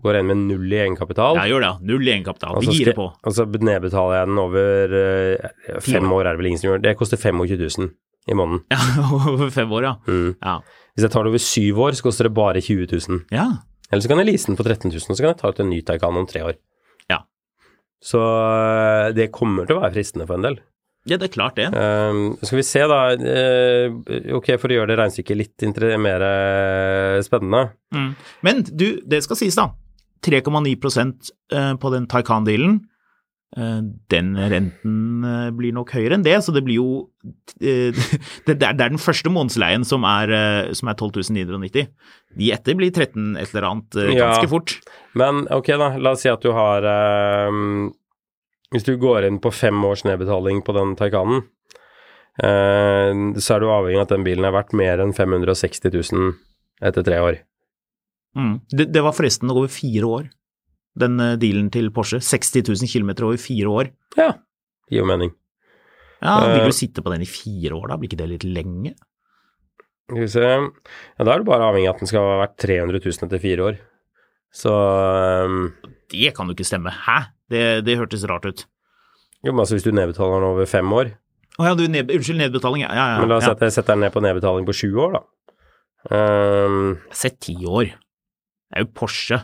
[0.00, 1.34] Går inn med null i egenkapital.
[1.40, 1.70] jeg gjør det.
[1.88, 2.60] Null i egenkapital.
[2.62, 3.08] Vi girer på.
[3.10, 6.82] Og så nedbetaler jeg den over uh, fem år, er det vel ingen som gjør.
[6.84, 7.90] Det koster 25 000
[8.30, 8.62] i måneden.
[8.70, 8.78] Ja,
[9.32, 9.94] over fem år, ja.
[10.06, 10.36] Mm.
[10.38, 10.54] Ja.
[10.94, 13.24] Hvis jeg tar det over syv år, så koster det bare 20 000.
[13.34, 13.48] ja.
[13.90, 15.60] Eller så kan jeg lease den på 13 000, og så kan jeg ta ut
[15.64, 16.54] en ny Taycan om tre år.
[17.10, 17.16] Ja.
[17.98, 20.60] Så eh, det kommer til å være fristende for en del.
[21.08, 21.68] Ja, det er klart det.
[21.72, 22.98] Um, skal vi se, da.
[23.16, 25.64] Uh, ok, for å gjøre det regnestykket litt
[26.02, 26.24] mer
[27.24, 27.70] spennende.
[27.96, 28.10] Mm.
[28.44, 29.70] Men du, det skal sies da.
[30.20, 32.74] 3,9 eh, på den Taycan-dealen.
[33.56, 33.78] Eh,
[34.12, 35.24] Den renten
[35.56, 36.90] blir nok høyere enn det, så det blir jo
[37.60, 40.30] Det er den første månedsleien som er,
[40.76, 41.88] som er 12 990.
[42.38, 44.52] De etter blir 13 et eller annet ganske Ja.
[44.52, 44.76] fort.
[45.18, 45.94] Men ok, da.
[45.98, 46.84] La oss si at du har
[47.50, 47.88] um,
[48.70, 51.42] Hvis du går inn på fem års nedbetaling på den Taycanen,
[52.42, 53.10] eh,
[53.42, 56.28] så er du avhengig av at den bilen er verdt mer enn 560 000
[56.86, 57.40] etter tre år.
[58.38, 58.60] Mm.
[58.70, 60.30] Det, det var forresten over fire år,
[61.02, 62.22] den eh, dealen til Porsche.
[62.22, 63.90] 60 000 km over fire år.
[64.18, 64.32] Ja,
[64.90, 65.34] gir jo mening.
[66.20, 66.58] Ja, Eh.
[66.58, 67.96] Vil du sitte på den i fire år, da?
[67.96, 68.90] Blir ikke det litt lenge?
[70.10, 72.58] Skal vi se Ja, da er du bare avhengig av at den skal ha vært
[72.60, 73.78] 300 000 etter fire år.
[74.52, 74.72] Så
[75.46, 75.72] um,
[76.12, 76.92] Det kan jo ikke stemme.
[76.92, 77.32] Hæ?
[77.50, 78.64] Det, det hørtes rart ut.
[79.42, 81.14] Jo, men altså hvis du nedbetaler den over fem år
[81.60, 82.82] Å ja, du, ned, unnskyld, nedbetaling.
[82.86, 83.20] Ja, ja, ja.
[83.20, 83.74] Men la oss sette, ja.
[83.74, 85.22] sette den ned på nedbetaling på sju år, da.
[86.08, 87.90] Um, Sett ti år.
[88.70, 89.42] Det er jo Porsche.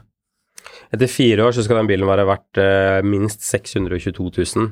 [0.94, 4.70] etter fire år så skal den bilen være verdt eh, minst 622 000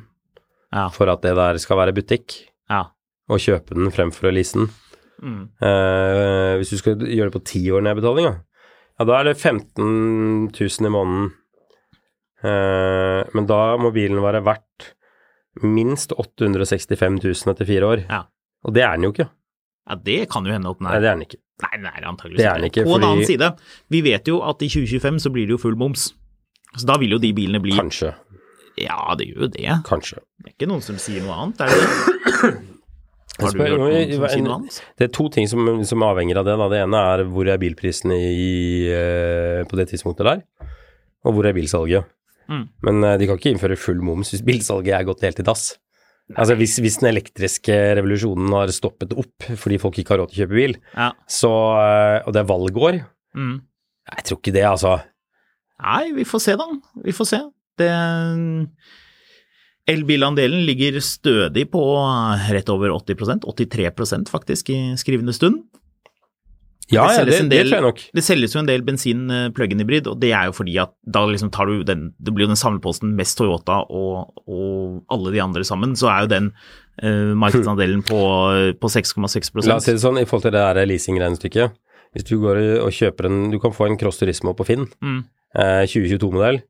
[0.74, 0.88] Ja.
[0.94, 2.38] for at det der skal være butikk,
[2.70, 2.84] ja.
[3.28, 4.70] og kjøpe den fremfor å lease den.
[5.22, 5.42] Mm.
[5.62, 10.50] Eh, hvis du skal gjøre det på ti år nedbetaling, ja, da er det 15
[10.54, 11.28] 000 i måneden.
[12.44, 14.90] Eh, men da må bilen være verdt
[15.64, 18.04] minst 865 000 etter fire år.
[18.10, 18.24] Ja.
[18.66, 19.28] Og det er den jo ikke.
[19.88, 21.40] ja, det kan jo hende at den Nei, er det er den ikke.
[21.62, 23.50] Nei, den er antageligvis Det er den ikke, På en annen side,
[23.94, 26.08] vi vet jo at i 2025 så blir det jo full moms.
[26.74, 28.10] Så da vil jo de bilene bli Kanskje.
[28.80, 29.68] Ja, det gjør jo det.
[29.86, 30.18] Kanskje.
[30.42, 32.54] Det er ikke noen som sier noe annet, er det?
[33.44, 34.80] Har du hørt noen som sier noe annet?
[34.98, 36.56] Det er to ting som, som avhenger av det.
[36.58, 36.66] Da.
[36.72, 38.50] Det ene er hvor er bilprisene i,
[38.90, 40.42] eh, på det tidspunktet der,
[41.22, 42.10] og hvor er bilsalget.
[42.48, 42.64] Mm.
[42.86, 45.74] Men eh, de kan ikke innføre full moms hvis bilsalget er gått helt i dass.
[46.40, 50.38] Altså hvis, hvis den elektriske revolusjonen har stoppet opp fordi folk ikke har råd til
[50.38, 51.10] å kjøpe bil, Ja.
[51.28, 53.02] så, eh, og det er valgår
[53.34, 53.56] Mm.
[54.14, 54.90] Jeg tror ikke det, altså.
[55.82, 56.66] Nei, vi får se da.
[57.02, 57.40] Vi får se.
[57.76, 57.88] Det
[59.90, 61.80] Elbilandelen ligger stødig på
[62.54, 65.64] rett over 80% 83% faktisk i skrivende stund.
[66.92, 68.00] Ja, Det ja, det, en det del- tror jeg nok.
[68.14, 70.90] Det selges jo en del bensin eh, plug-in hybrid, og det er jo fordi at
[71.06, 75.32] da liksom tar du den Det blir jo den samleposten mest Toyota og, og alle
[75.32, 76.50] de andre sammen, så er jo den
[77.02, 78.20] uh, markedsandelen på,
[78.78, 81.72] på 6,6 La oss si det sånn, i forhold til det der leasingregnestykket.
[82.14, 85.24] Hvis du går og kjøper en Du kan få en Cross Turismo på Finn, Mm.
[85.56, 86.60] eh, 2022-modell,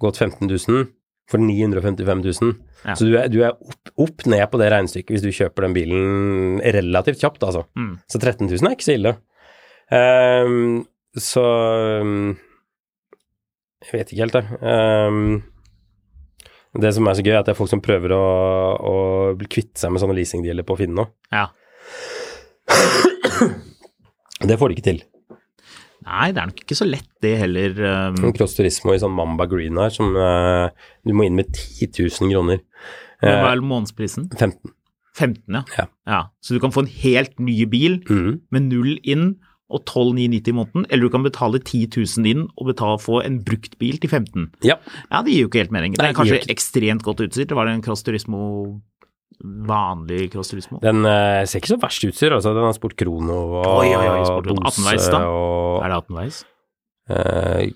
[0.00, 0.86] gått 15 000,
[1.30, 2.52] for 955 000.
[2.86, 2.94] Ja.
[2.94, 5.74] Så du er, du er opp, opp ned på det regnestykket hvis du kjøper den
[5.76, 7.64] bilen relativt kjapt, altså.
[7.78, 7.96] Mm.
[8.06, 9.16] Så 13 000 er ikke så ille.
[9.86, 10.86] Um,
[11.16, 11.42] så
[12.02, 12.32] um,
[13.84, 14.46] Jeg vet ikke helt, jeg.
[14.62, 15.44] Um,
[16.76, 18.24] det som er så gøy, er at det er folk som prøver å,
[18.76, 18.96] å
[19.38, 21.06] bli kvitt seg med sånne leasingdealer på Finn nå.
[21.32, 21.48] Ja.
[24.46, 25.00] Det får de ikke til.
[26.06, 27.74] Nei, det er nok ikke så lett det heller.
[28.14, 30.68] um, Cross Turismo i sånn Mamba Green her, som uh,
[31.06, 31.90] du må inn med 10
[32.22, 32.62] 000 kroner.
[33.22, 34.28] Hva Eh, er månedsprisen?
[34.36, 34.72] 15.
[35.16, 35.86] 15, Ja.
[36.06, 36.18] ja.
[36.44, 38.32] Så du kan få en helt ny bil mm.
[38.52, 39.30] med null inn
[39.72, 43.40] og 12,990 i måneden, eller du kan betale 10 000 inn og betale få en
[43.42, 44.76] brukt bil til 15 Ja.
[45.10, 45.96] Ja, det gir jo ikke helt mening.
[45.96, 47.48] Det er kanskje ekstremt godt utstyrt.
[47.50, 48.42] Det var en Cross Turismo
[49.44, 50.78] vanlig Cross Turismo.
[50.82, 52.52] Den eh, ser ikke så verst utstyr, altså.
[52.56, 54.62] Den har Sport Krono og Oi, oi, oi, Sport Krono.
[54.70, 55.20] 18 veis, da?
[55.28, 56.38] og Er det 18 veis?
[57.10, 57.66] eh,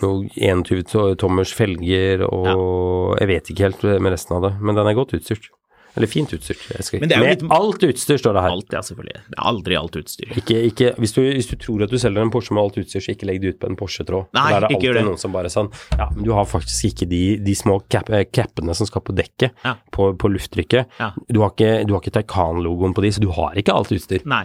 [0.00, 4.86] noe 21 tommers felger og Jeg vet ikke helt med resten av det, men den
[4.88, 5.50] er godt utstyrt.
[5.96, 6.56] Eller fint utstyr.
[7.00, 8.50] Med litt- alt utstyr, står det her.
[8.54, 9.20] Alt, ja, selvfølgelig.
[9.30, 10.32] Det er aldri alt utstyr.
[10.38, 13.00] Ikke, ikke, hvis, du, hvis du tror at du selger en Porsche med alt utstyr,
[13.02, 14.28] så ikke legg det ut på en Porsche-tråd.
[14.36, 15.04] Nei, For er det alltid det.
[15.08, 18.24] noen som bare sånn Ja, men du har faktisk ikke de, de små cap, eh,
[18.30, 19.74] cappene som skal på dekket, Ja.
[19.90, 20.86] på, på lufttrykket.
[21.00, 21.10] Ja.
[21.28, 24.22] Du har ikke, du har ikke Taycan-logoen på de, så du har ikke alt utstyr.
[24.26, 24.44] Nei.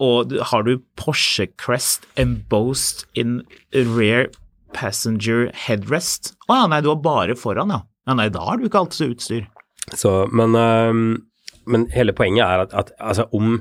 [0.00, 4.26] Og har du Porsche Crest embossed in rear
[4.76, 6.34] passenger headrest?
[6.50, 7.82] Å ja, nei, du har bare foran, ja.
[8.06, 9.48] Ja, Nei, da har du ikke alt utstyr.
[9.94, 11.10] Så, men, øhm,
[11.66, 13.60] men hele poenget er at, at altså, om,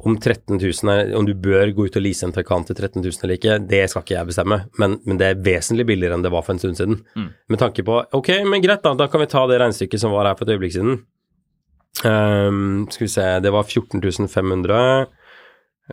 [0.00, 3.02] om 13 000 er, om du bør gå ut og lease en Taycan til 13
[3.02, 6.24] 000 eller ikke, det skal ikke jeg bestemme, men, men det er vesentlig billigere enn
[6.24, 7.02] det var for en stund siden.
[7.16, 7.28] Mm.
[7.52, 10.30] Med tanke på Ok, men greit, da, da kan vi ta det regnestykket som var
[10.30, 11.04] her for et øyeblikk siden.
[12.04, 15.06] Um, skal vi se, det var 14 500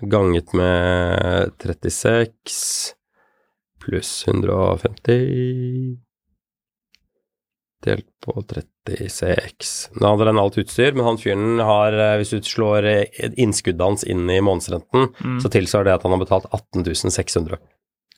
[0.01, 2.95] ganget med 36
[3.83, 5.99] pluss 150
[7.83, 12.41] delt på 36 Nå hadde den alt utstyr, men han fyren har, eh, hvis du
[12.47, 15.39] slår eh, innskuddet hans inn i månedsrenten, Mm.
[15.43, 17.57] så tilsvarer det at han har betalt 18 600.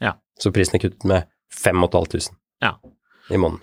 [0.01, 0.13] Ja.
[0.39, 2.29] Så prisen er kuttet med 5500
[2.61, 2.75] Ja.
[3.31, 3.61] i måneden.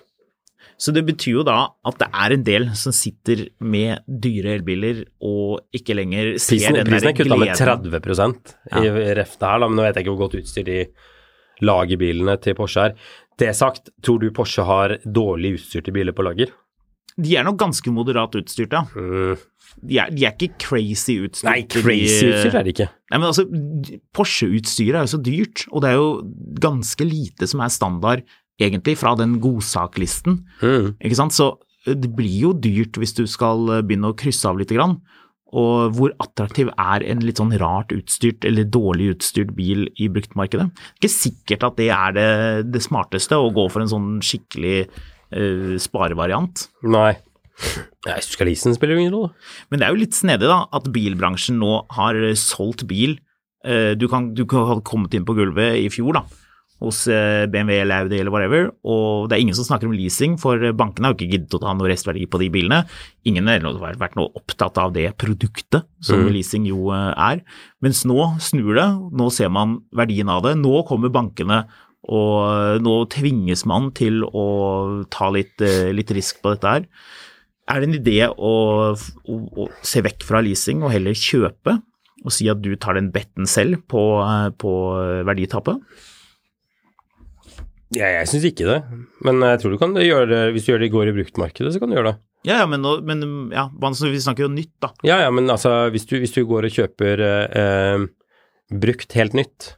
[0.78, 5.04] Så det betyr jo da at det er en del som sitter med dyre elbiler
[5.22, 9.58] og ikke lenger ser Prisen, den prisen der er kutta med 30% i reftet her,
[9.62, 10.78] da, men nå vet jeg ikke hvor godt utstyr de
[11.62, 12.96] lager bilene til Porsche er.
[13.40, 16.52] Det sagt, tror du Porsche har dårlig utstyrte biler på lager?
[17.20, 18.84] De er nok ganske moderat utstyrt, ja.
[18.96, 19.40] Mm.
[19.88, 21.48] De er, de er ikke crazy utstyrt.
[21.48, 22.86] Nei, crazy de- utstyr er de ikke.
[23.12, 23.44] Nei, men altså,
[24.16, 26.08] Porsche-utstyret er jo så dyrt, og det er jo
[26.62, 28.24] ganske lite som er standard,
[28.60, 30.42] egentlig, fra den godsaklisten.
[30.62, 30.92] Mm.
[31.00, 31.36] Ikke sant?
[31.36, 31.50] Så
[31.86, 34.72] eh, det blir jo dyrt hvis du skal eh, begynne å krysse av litt.
[34.72, 34.98] Grann.
[35.52, 40.70] Og hvor attraktiv er en litt sånn rart utstyrt eller dårlig utstyrt bil i bruktmarkedet?
[40.72, 42.28] Det er Ikke sikkert at det er det,
[42.72, 46.68] det smarteste å gå for en sånn skikkelig uh, sparevariant.
[46.88, 47.12] Nei.
[48.06, 49.34] Jeg syns du skal lease den, spiller det ingen rolle.
[49.68, 53.18] Men det er jo litt snedig da, at bilbransjen nå har solgt bil.
[53.60, 56.24] Uh, Du kan, du kan ha kommet inn på gulvet i fjor da,
[56.82, 60.34] hos eh, BMW eller Audi eller whatever, og det er ingen som snakker om leasing,
[60.40, 62.82] for bankene har jo ikke giddet å ta noe restverdi på de bilene.
[63.28, 63.62] Ingen har
[64.00, 66.32] vært noe opptatt av det produktet som Mm.
[66.34, 67.42] leasing jo eh, er.
[67.80, 70.56] Mens nå snur det, nå ser man verdien av det.
[70.58, 71.64] Nå kommer bankene
[72.10, 75.62] og eh, nå tvinges man til å ta litt,
[75.94, 76.86] litt risk på dette her.
[77.70, 78.54] Er det en idé å,
[78.98, 81.78] å, å se vekk fra leasing og heller kjøpe,
[82.22, 84.02] og si at du tar den betten selv på,
[84.58, 84.72] på
[85.26, 85.78] verditapet?
[87.92, 88.78] Ja, jeg syns ikke det,
[89.26, 91.74] men jeg tror du kan gjøre det hvis du gjør det i går i bruktmarkedet,
[91.74, 92.18] så kan du gjøre det.
[92.48, 94.90] Ja, ja, men, men ja, vi snakker jo nytt, da.
[95.06, 98.06] Ja, ja, men altså, hvis du, hvis du går og kjøper eh, eh,
[98.82, 99.74] brukt helt nytt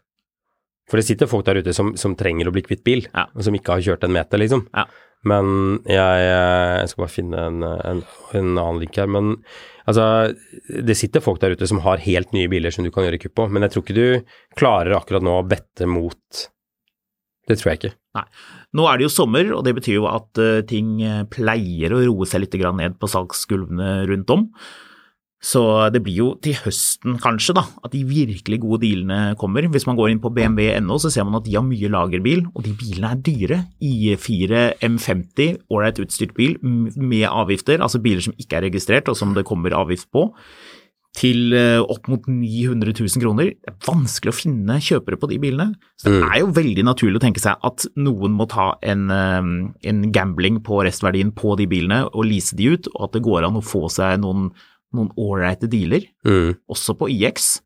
[0.88, 3.26] For det sitter folk der ute som, som trenger å bli kvitt bil, Ja.
[3.34, 4.66] og som ikke har kjørt en meter, liksom.
[4.76, 4.86] Ja.
[5.24, 8.02] Men jeg, jeg skal bare finne en, en,
[8.36, 9.08] en annen link her.
[9.08, 9.30] Men
[9.88, 10.04] altså,
[10.68, 13.36] det sitter folk der ute som har helt nye biler som du kan gjøre kupp
[13.40, 16.44] på, men jeg tror ikke du klarer akkurat nå å bette mot
[17.48, 17.92] Det tror jeg ikke.
[18.16, 18.24] Nei.
[18.74, 22.00] Nå er det jo sommer, og det betyr jo at eh, ting eh, pleier å
[22.06, 24.48] roe seg litt ned på salgsgulvene rundt om.
[25.44, 25.60] Så
[25.92, 29.66] det blir jo til høsten kanskje da, at de virkelig gode dealene kommer.
[29.68, 32.64] Hvis man går inn på bmw.no, så ser man at de har mye lagerbil, og
[32.64, 33.58] de bilene er dyre.
[33.84, 39.36] I4 M50, ålreit utstyrt bil med avgifter, altså biler som ikke er registrert og som
[39.36, 40.30] det kommer avgift på,
[41.14, 43.52] til eh, opp mot 900 000 kroner.
[43.54, 45.74] Det er vanskelig å finne kjøpere på de bilene.
[45.96, 46.28] Så det Mm.
[46.32, 50.60] er jo veldig naturlig å tenke seg at noen må ta en, eh, en gambling
[50.62, 53.62] på restverdien på de bilene og lease de ut, og at det går an å
[53.64, 54.50] få seg noen
[54.94, 56.54] noen ålreite dealer, Mm.
[56.70, 57.60] også på IX.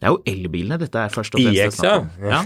[0.00, 2.06] Det er jo elbilene dette er først og fremst IX, snakk om.
[2.24, 2.38] ja.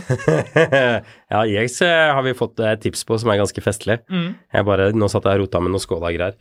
[1.31, 4.01] ja, IX eh, har vi fått et tips på som er ganske festlig.
[4.11, 4.33] Mm.
[4.57, 6.35] Jeg bare, Nå satt jeg og rota med noen Skoda-greier.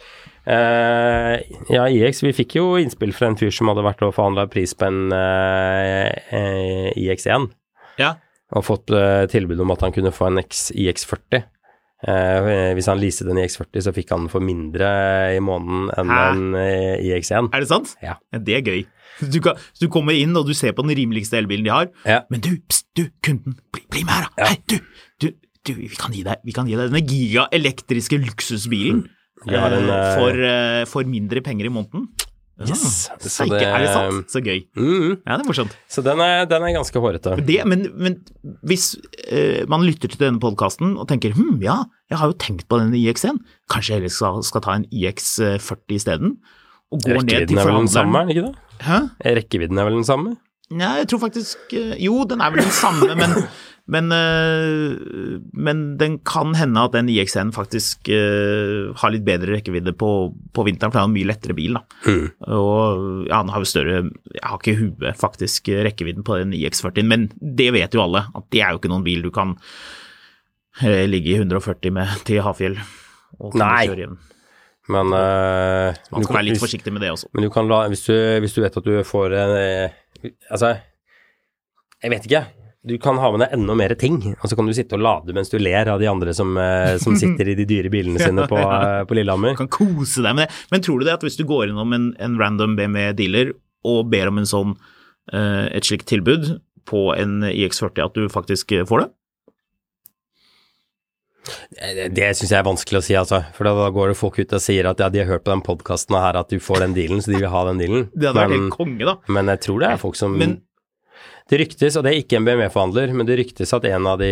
[0.47, 1.37] Uh,
[1.69, 4.73] ja, IX, vi fikk jo innspill fra en fyr som hadde vært og forhandla pris
[4.73, 7.45] på en uh, eh, IX1,
[8.01, 8.15] Ja.
[8.57, 11.45] og fått eh, tilbud om at han kunne få en X, IX40.
[12.03, 14.89] Eh, hvis han leaset en IX40, så fikk han for mindre
[15.37, 16.25] i måneden enn Hæ?
[16.33, 17.47] en eh, IX1.
[17.53, 17.93] Er det sant?
[18.03, 18.17] Ja.
[18.35, 18.81] Det er gøy.
[19.21, 22.21] Du, kan, du kommer inn og du ser på den rimeligste elbilen de har, Ja.
[22.33, 24.33] men du, pst, du, kunden, bli, bli med her da.
[24.41, 24.51] Ja.
[24.51, 24.77] Hei, du,
[25.21, 25.27] du,
[25.67, 29.05] du, vi kan deg, vi kan gi deg denne giga-elektriske luksusbilen
[29.45, 32.07] Vi har en, eh, eh, for, uh, for mindre penger i måneden.
[32.63, 33.09] Yes.
[33.09, 34.29] Ja, Så det- er det sant?
[34.31, 34.61] Så gøy.
[34.77, 35.73] Mm, Ja, det er morsomt.
[35.89, 37.33] så den er, den er ganske hårete.
[37.45, 38.15] Det, men, men
[38.63, 38.95] hvis
[39.33, 42.79] uh, man lytter til denne podkasten og tenker hm, ja, jeg har jo tenkt på
[42.79, 46.37] denne IX1, kanskje jeg heller skal, skal ta en IX40 isteden?
[46.93, 48.81] Og går ned til Rekkevidden er vel den samme, er den ikke det?
[48.83, 48.97] Hæ?
[49.39, 50.35] Rekkevidden er vel den samme?
[50.73, 53.35] Nei, jeg tror faktisk eh, Jo, den er vel den samme, men,
[53.93, 59.95] men, eh, men den kan hende at den IX1 faktisk eh, har litt bedre rekkevidde
[59.99, 60.11] på,
[60.55, 61.79] på vinteren, for det er en mye lettere bil.
[61.79, 61.83] da.
[62.07, 62.27] Mm.
[62.47, 63.97] Og ja, den har jo større
[64.33, 68.49] Jeg har ikke huet faktisk rekkevidden på den IX40, men det vet jo alle, at
[68.53, 69.57] det er jo ikke noen bil du kan
[70.81, 72.79] ligge i 140 med til Hafjell
[73.37, 73.85] og Nei.
[74.91, 77.29] Men uh, Man skal være litt forsiktig med det også.
[77.35, 80.73] Men du kan la Hvis du, hvis du vet at du får en eh, Altså,
[82.03, 82.41] jeg vet ikke.
[82.83, 85.35] Du kan ha med deg enda mer ting, og så kan du sitte og lade
[85.35, 88.43] mens du ler av de andre som, eh, som sitter i de dyre bilene sine
[88.51, 88.59] på,
[89.07, 89.55] på Lillehammer.
[89.55, 90.57] Du kan kose deg med det.
[90.73, 93.53] Men tror du det at hvis du går innom en, en random BMW-dealer
[93.87, 94.75] og ber om en sånn,
[95.31, 99.09] et slikt tilbud på en IX40, at du faktisk får det?
[101.81, 103.41] Eh, Det syns jeg er vanskelig å si, altså.
[103.55, 105.63] For da går det folk ut og sier at ja, de har hørt på den
[105.65, 108.05] podkasten her at du får den dealen, så de vil ha den dealen.
[108.15, 109.17] Det hadde vært helt konge, da.
[109.27, 110.61] men jeg tror det er folk som Men-
[111.51, 114.29] Det ryktes, og det er ikke en BMW-forhandler, men det ryktes at en av de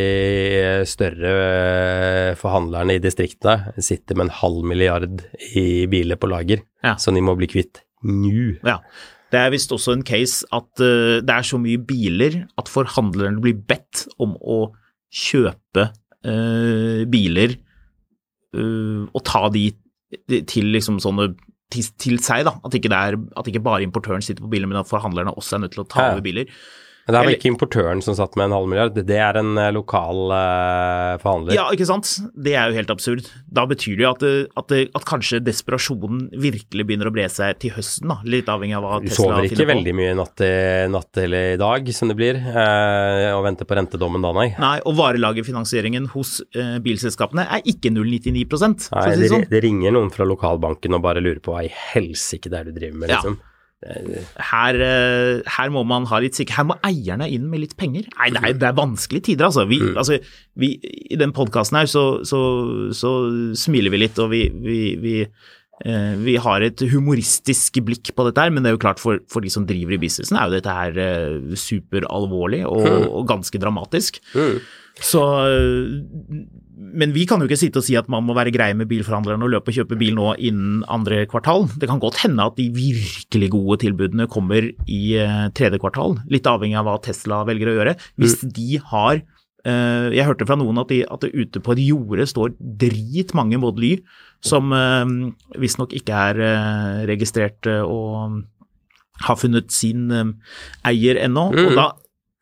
[0.88, 5.20] større eh, forhandlerne i distriktene sitter med en halv milliard
[5.60, 6.96] i biler på lager, Ja.
[6.96, 8.56] som de må bli kvitt nå.
[8.64, 8.78] Ja.
[9.32, 13.40] Det er visst også en case at uh, det er så mye biler at forhandlerne
[13.44, 14.72] blir bedt om å
[15.12, 15.90] kjøpe
[16.28, 17.56] eh, biler
[18.58, 19.70] uh, og ta de
[20.50, 21.30] til liksom sånne
[21.72, 22.58] til, til seg, da.
[22.68, 25.56] At ikke, det er, at ikke bare importøren sitter på biler, men at forhandlerne også
[25.56, 26.50] er nødt til å ta over biler.
[27.12, 29.54] Men det er vel ikke importøren som satt med en halv milliard, det er en
[29.60, 31.56] eh, lokal uh, forhandler.
[31.58, 32.14] Ja, ikke sant.
[32.34, 33.28] Det er jo helt absurd.
[33.52, 34.26] Da betyr det jo at,
[34.64, 38.22] at, at kanskje desperasjonen virkelig begynner å bre seg til høsten, da.
[38.28, 40.46] Litt avhengig av hva Tesla Du sover ikke veldig mye natt
[40.92, 44.48] natt eller i dag, som det blir, uh, og venter på rentedommen da, nei.
[44.62, 49.48] Nei, og varelagerfinansieringen hos uh, bilselskapene er ikke 0,99 for Nei, si det, sånn.
[49.52, 52.76] det ringer noen fra lokalbanken og bare lurer på hva i helsike det er du
[52.78, 53.24] driver med, Ja.
[53.82, 58.06] Her, eh, her må man ha litt sikker Her må eierne inn med litt penger.
[58.20, 59.66] Nei, det er, det er vanskelige tider, altså.
[59.70, 59.96] Vi, Mm.
[59.98, 60.20] altså
[60.62, 60.70] vi,
[61.10, 62.42] I den podkasten her så, så,
[62.94, 63.12] så
[63.58, 68.44] smiler vi litt, og vi, vi, vi eh, vi har et humoristisk blikk på dette
[68.46, 70.60] her, men det er jo klart for, for de som driver i businessen, er jo
[70.60, 74.22] dette her eh, superalvorlig og, og ganske dramatisk.
[74.38, 74.60] Mm.
[75.02, 75.24] Så
[76.82, 79.46] Men vi kan jo ikke sitte og si at man må være grei med bilforhandlerne
[79.46, 81.68] og løpe og kjøpe bil nå innen andre kvartal.
[81.78, 86.50] Det kan godt hende at de virkelig gode tilbudene kommer i eh, tredje kvartal, litt
[86.50, 87.94] avhengig av hva Tesla velger å gjøre.
[88.18, 91.84] Hvis de har eh, Jeg hørte fra noen at, de, at det ute på et
[91.86, 93.94] jorde står dritmange Model Y
[94.42, 95.06] som uh,
[95.62, 98.40] visstnok ikke er eh, registrert eh, og
[99.22, 100.32] har funnet sin eh,
[100.90, 101.52] eier ennå.
[101.54, 101.76] Og Mm.
[101.78, 101.92] da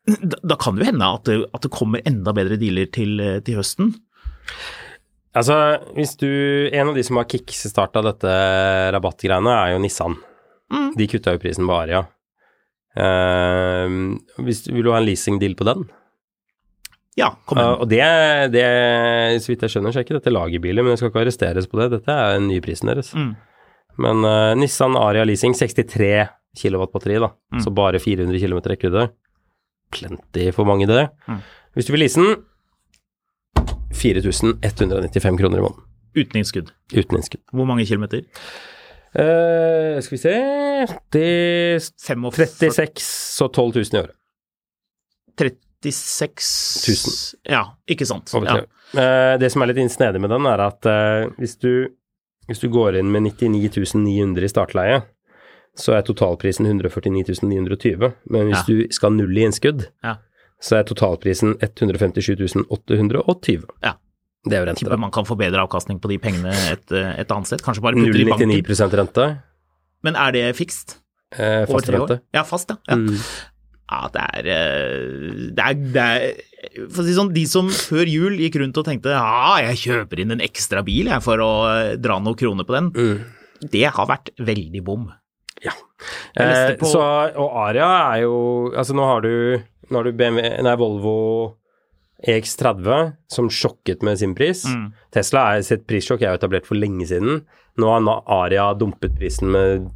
[0.10, 3.20] da, da kan det jo hende at det, at det kommer enda bedre dealer til,
[3.22, 3.92] eh, til høsten.
[5.38, 5.56] Altså,
[5.94, 6.26] hvis du
[6.74, 8.32] En av de som har kickstarta dette
[8.96, 10.16] rabattgreiene, er jo Nissan.
[10.74, 10.90] Mm.
[10.98, 12.04] De kutta jo prisen på Aria.
[12.98, 15.86] Uh, hvis, vil du ha en leasingdeal på den?
[17.20, 17.78] Ja, kom Uh, igjen.
[17.84, 18.02] og det,
[18.56, 18.66] det,
[19.44, 21.80] så vidt jeg skjønner, så er ikke dette lagerbiler, men jeg skal ikke arresteres på
[21.82, 21.90] det.
[21.98, 23.14] Dette er nyprisen deres.
[23.18, 23.32] Mm.
[24.00, 26.12] Men uh, Nissan Aria Leasing, 63
[26.60, 27.32] kW batteri, da.
[27.54, 27.64] Mm.
[27.66, 29.10] Så bare 400 km rekkevidde.
[29.94, 31.08] Plenty for mange, det.
[31.28, 31.42] Mm.
[31.76, 32.40] Hvis du vil lease den,
[33.94, 35.84] 4195 kroner i måneden.
[36.18, 36.72] Uten innskudd.
[36.94, 37.42] Uten innskudd.
[37.54, 38.24] Hvor mange kilometer?
[39.10, 40.34] Uh, skal vi se
[41.16, 41.24] De
[41.82, 44.16] 36 så 12 000 i året.
[45.40, 47.50] 36 000.
[47.50, 48.30] Ja, ikke sant.
[48.34, 48.60] Ja.
[48.94, 49.38] Uh.
[49.42, 51.88] Det som er litt snedig med den, er at uh, hvis, du,
[52.50, 55.02] hvis du går inn med 99 900 i startleie,
[55.80, 58.12] så er totalprisen 149 920.
[58.30, 58.66] Men hvis Ja.
[58.68, 60.18] du skal ha null i innskudd, Ja.
[60.60, 63.68] Så er totalprisen 157 820.
[63.86, 63.96] Ja.
[64.48, 65.02] Det er jo rente, Tipper da.
[65.04, 67.64] man kan få bedre avkastning på de pengene et, et annet sted.
[67.64, 68.52] Kanskje bare putte i banken.
[68.56, 69.30] 0,99 rente.
[70.08, 71.00] Men er det fikst?
[71.36, 72.22] Eh, fast rente.
[72.36, 72.80] Ja, fast, ja.
[72.88, 73.00] ja.
[73.00, 73.18] Mm.
[73.90, 78.10] Ja, det er, eh, det er, det er For å si sånn, de som før
[78.10, 81.52] jul gikk rundt og tenkte ja, jeg kjøper inn en ekstra bil jeg, for å
[81.72, 82.92] eh, dra noen kroner på den,
[83.74, 85.08] det har vært veldig bom.
[85.66, 85.74] Ja.
[86.40, 87.02] Eh, så,
[87.36, 88.36] og Aria er jo
[88.72, 89.34] Altså, nå har du,
[89.90, 91.16] nå har du BMW, nei, Volvo
[92.28, 94.66] EX30 som sjokket med sin pris.
[94.68, 94.90] Mm.
[95.16, 97.46] Tesla er sitt prissjokk er jo etablert for lenge siden.
[97.80, 98.10] Nå har
[98.40, 99.88] Aria dumpet prisen med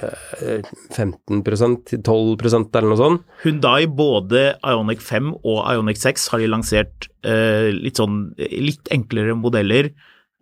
[0.00, 0.64] eh,
[0.96, 3.26] 15% 12% eller noe sånt.
[3.44, 9.36] Hyundai, både Ioniq 5 og Ioniq 6, har de lansert eh, litt sånn litt enklere
[9.36, 9.92] modeller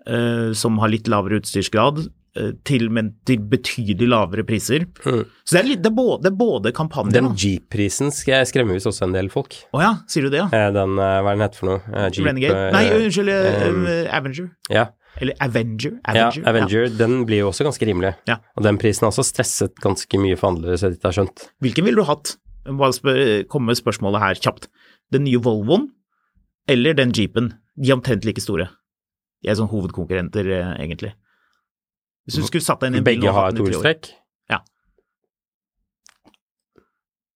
[0.07, 2.13] eh, som har litt lavere utstyrsgrad, eh,
[2.67, 4.87] til, men til betydelig lavere priser.
[5.05, 5.21] Mm.
[5.47, 7.29] Så det er, litt, det er både, både kampanjer Den.
[7.39, 9.55] Jeep-prisen skremmer visst også en del folk.
[9.77, 10.49] Å ja, sier du det, ja?
[10.51, 11.81] Eh, Den, eh, hva er den heter for noe?
[11.95, 12.59] Eh, Jeep, Renegade?
[12.67, 14.51] eh, Nei, unnskyld, eh, um, eh, Avenger.
[14.75, 14.87] Ja,
[15.23, 15.93] Eller Avenger.
[16.11, 16.89] ja, Avenger.
[16.89, 16.95] ja.
[16.99, 18.17] Den blir jo også ganske rimelig.
[18.27, 18.41] Ja.
[18.59, 21.45] Og den prisen har også stresset ganske mye for handlere, så vidt jeg har skjønt.
[21.63, 22.35] Hvilken ville du hatt?
[22.67, 24.67] Bare spør, komme med spørsmålet her kjapt.
[25.15, 25.91] Den nye Volvoen
[26.67, 27.53] eller den Jeepen?
[27.79, 28.71] De er omtrent like store.
[29.45, 31.13] De er sånn hovedkonkurrenter, eh, egentlig.
[32.25, 34.13] Hvis du skulle satt deg inn i en bil Begge har tre år, tohjulstrekk.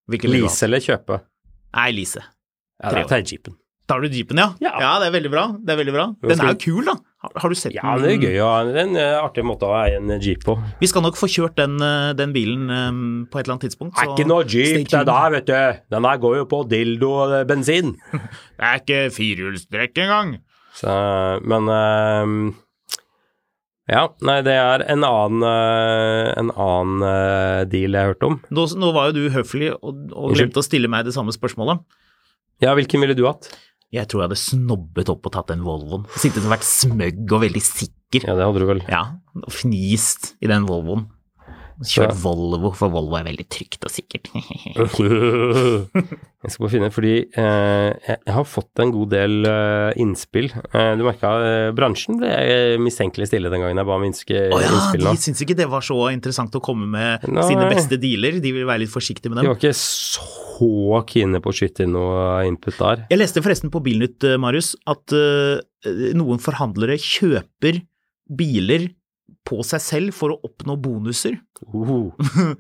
[0.09, 0.32] hvilken?
[0.34, 1.22] Lease eller kjøpe?
[1.76, 2.22] Nei, lease.
[2.78, 3.59] Ja, da tar jeg Jeepen.
[3.89, 4.51] Tar du Jeepen, ja?
[4.61, 4.97] Ja.
[5.01, 5.45] det er veldig bra.
[5.64, 6.07] Det er veldig bra.
[6.28, 6.95] Den er jo kul, da.
[7.24, 7.80] Har, har du sett den?
[7.80, 8.36] Ja, det er gøy.
[8.45, 10.55] og Det er en eh, artig måte å eie en Jeep på.
[10.78, 13.97] Vi skal nok få kjørt den, eh, den bilen um, på et eller annet tidspunkt.
[13.97, 15.80] Det er ikke noe Jeep det der, vet du.
[15.97, 17.97] Den der går jo på dildo og eh, bensin.
[18.59, 20.36] Det er ikke firehjulstrekk engang.
[20.78, 20.95] Så,
[21.49, 22.36] men eh,
[23.89, 28.36] Ja, nei, det er en annen, eh, en annen eh, deal jeg hørte om.
[28.53, 31.80] Nå, nå var jo du høflig og, og glemte å stille meg det samme spørsmålet.
[32.61, 33.49] Ja, hvilken ville du hatt?
[33.95, 36.05] Jeg tror jeg hadde snobbet opp og tatt den Volvoen.
[36.20, 38.26] Sittet og vært smøgg og veldig sikker.
[38.28, 38.82] Ja, det hadde du vel.
[38.91, 39.07] Ja,
[39.41, 41.07] og fnist i den Volvoen.
[41.87, 44.31] Kjørt Volvo, for Volvo er veldig trygt og sikkert.
[46.39, 50.47] Jeg skal bare finne, fordi eh, jeg har fått en god del eh, innspill.
[50.70, 52.31] Eh, du merka eh, bransjen ble
[52.83, 55.14] mistenkelig stille den gangen jeg ba om innske, oh, ja, innspill nå.
[55.16, 57.43] de syntes ikke det var så interessant å komme med Nei.
[57.49, 58.39] sine beste dealer.
[58.45, 59.51] De vil være litt forsiktige med De dem.
[59.51, 63.05] var ikke så kine på å skyte inn noe input der.
[63.11, 65.59] Jeg leste forresten på Bilnytt, eh, Marius, at eh,
[66.18, 67.83] noen forhandlere kjøper
[68.39, 68.89] biler
[69.49, 71.38] på seg selv for å oppnå bonuser.
[71.64, 72.11] Uh,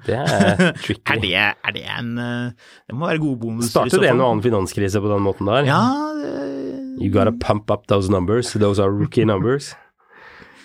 [0.06, 1.04] det er tricky.
[1.12, 1.32] Er det,
[1.68, 3.70] er det en eh, Det må være gode bonuser.
[3.74, 5.68] Startet det en og annen finanskrise på den måten der?
[5.68, 5.82] Ja,
[6.16, 6.56] det-
[6.98, 8.50] You gotta pump up those numbers.
[8.58, 9.68] Those are rookie numbers.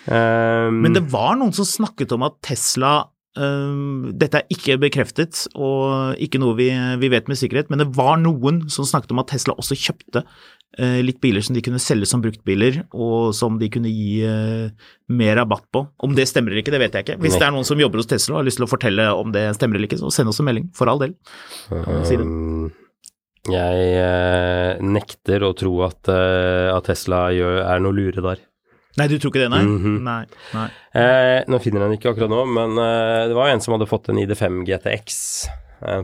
[0.08, 3.04] Um, Men det var noen som snakket om at Tesla
[3.34, 6.68] Um, Dette er ikke bekreftet og ikke noe vi,
[7.02, 10.22] vi vet med sikkerhet, men det var noen som snakket om at Tesla også kjøpte
[10.76, 14.70] litt biler som de kunne selge som bruktbiler, og som de kunne gi øh,
[15.14, 15.84] mer rabatt på.
[16.02, 17.18] Om det stemmer eller ikke, det vet jeg ikke.
[17.22, 19.30] Hvis det er noen som jobber hos Tesla og har lyst til å fortelle om
[19.34, 21.14] det stemmer eller ikke, så send oss en melding, for all del.
[22.08, 22.26] si det.
[22.26, 22.72] um,
[23.44, 28.40] jeg eh, nekter å tro at, eh, at Tesla gjør, er noe lure der.
[28.96, 29.62] Nei, du tror ikke det, nei?
[29.66, 29.96] Mhm.
[30.06, 30.22] Nei.
[30.54, 30.68] nei.
[30.94, 33.88] Eh, nå finner jeg den ikke akkurat nå, men eh, det var en som hadde
[33.90, 35.18] fått en ID5 GTX,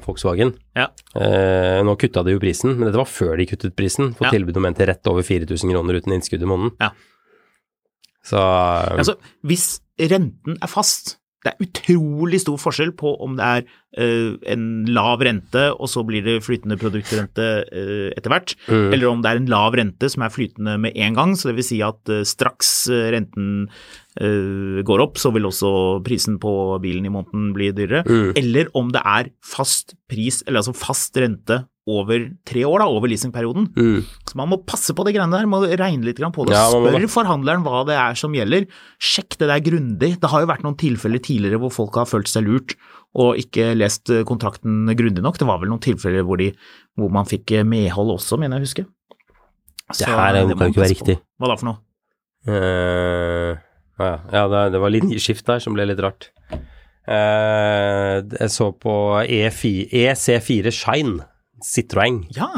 [0.05, 0.55] Volkswagen.
[0.77, 0.89] Ja.
[1.17, 4.13] Eh, nå kutta de jo prisen, men dette var før de kuttet prisen.
[4.15, 4.35] Fått Ja.
[4.39, 6.75] tilbud om en til rett over 4000 kroner uten innskudd i måneden.
[6.81, 6.91] Ja.
[8.27, 9.17] Så eh, Altså,
[9.47, 13.63] hvis renten er fast, det er utrolig stor forskjell på om det er
[13.97, 18.93] uh, en lav rente, og så blir det flytende produktrente uh, etter hvert, Mm.
[18.93, 21.57] eller om det er en lav rente som er flytende med en gang, så det
[21.57, 23.73] vil si at uh, straks eh, renten eh,
[24.19, 26.51] går opp, så vil også prisen på
[26.83, 28.33] bilen i måneden bli dyrere, Mm.
[28.37, 33.09] eller om det er fast pris, eller altså fast rente over tre år, da, over
[33.09, 33.69] leasingperioden.
[33.75, 34.05] mm.
[34.29, 36.53] Så man må passe på det greiene der, må regne litt på det.
[36.55, 38.67] Ja, Spør forhandleren hva det er som gjelder.
[39.01, 40.21] Sjekk det der grundig.
[40.21, 42.75] Det har jo vært noen tilfeller tidligere hvor folk har følt seg lurt
[43.15, 45.39] og ikke lest eh, kontrakten grundig nok.
[45.39, 46.53] Det var vel noen tilfeller hvor, de,
[46.97, 48.87] hvor man fikk eh, medhold også, mener jeg å huske.
[49.99, 51.17] Det her er- kan jo ikke være riktig.
[51.19, 51.23] på.
[51.41, 53.61] Hva da for noe?
[54.01, 56.31] Eh, ja, ja det, var linjeskift der som ble litt rart.
[57.11, 58.93] Uh, jeg så på
[59.25, 61.25] E4, EC4 Shine,
[61.65, 62.23] Citroën.
[62.37, 62.53] Ja,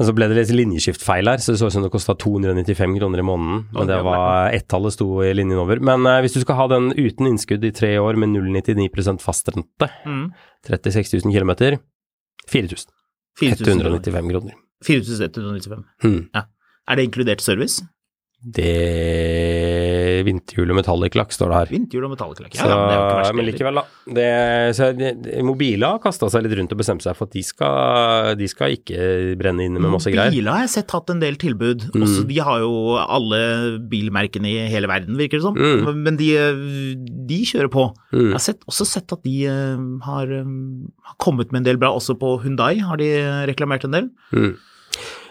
[0.00, 2.94] Og så ble det litt linjeskiftfeil her, så det så ut som det kosta 295
[2.96, 3.66] kroner i måneden.
[3.74, 5.82] Men det var ett-tallet sto i linjen over.
[5.84, 9.90] Men uh, hvis du skal ha den uten innskudd i tre år med 0,99 fastrente,
[10.06, 10.24] mm.
[10.70, 11.80] 36 000 km,
[12.48, 12.96] 4000.
[13.40, 14.56] 195 kroner.
[14.84, 15.84] 4195.
[16.02, 16.22] Hmm.
[16.88, 17.84] Er det inkludert service?
[18.40, 21.70] Det Vinterhjul og metallic-lakk står det her.
[21.74, 23.36] Vinterhjul og metalliklakk, Så, Ja, ja, men det er jo ikke verst.
[23.36, 23.84] men likevel, da.
[24.16, 24.28] Det,
[24.76, 25.10] så det,
[25.44, 28.76] Mobila har kasta seg litt rundt og bestemt seg for at de skal, de skal
[28.76, 30.32] ikke brenne inne med masse greier.
[30.32, 31.90] Biler har jeg sett hatt en del tilbud.
[32.00, 33.42] Også, de har jo alle
[33.92, 35.60] bilmerkene i hele verden, virker det som.
[35.60, 36.00] Mm.
[36.06, 36.30] Men de,
[37.28, 37.86] de kjører på.
[38.14, 38.30] Mm.
[38.30, 40.50] Jeg har sett, også sett at de eh, har, eh,
[41.12, 41.92] har kommet med en del bra.
[41.92, 43.12] Også på Hundai har de
[43.52, 44.10] reklamert en del.
[44.32, 44.52] Mm.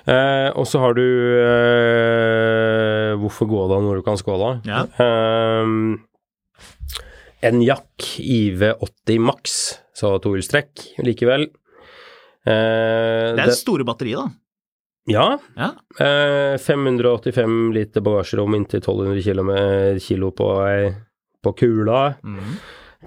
[0.09, 2.68] Eh, og så har du eh,
[3.17, 4.51] Hvorfor gå da når du kan skåle?
[4.67, 4.83] Ja.
[5.01, 6.01] Um,
[7.41, 9.55] en Jack IV80 Max,
[9.95, 11.47] så tohjulstrekk likevel.
[12.47, 14.29] Uh, Det er store batteriet, da.
[15.09, 15.27] ja.
[15.57, 15.69] Ja.
[15.99, 19.47] Uh, 585 liter bagasjerom inntil 1200 kilo,
[20.03, 20.51] kilo på,
[21.43, 22.03] på kula.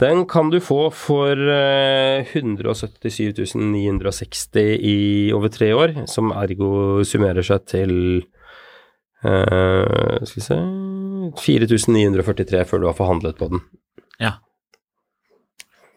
[0.01, 4.95] Den kan du få for eh, 177 960 i
[5.37, 7.93] over tre år, som ergo summerer seg til
[9.25, 10.59] eh, Skal vi se
[11.43, 13.63] 4943 før du har forhandlet på den.
[14.23, 14.37] Ja.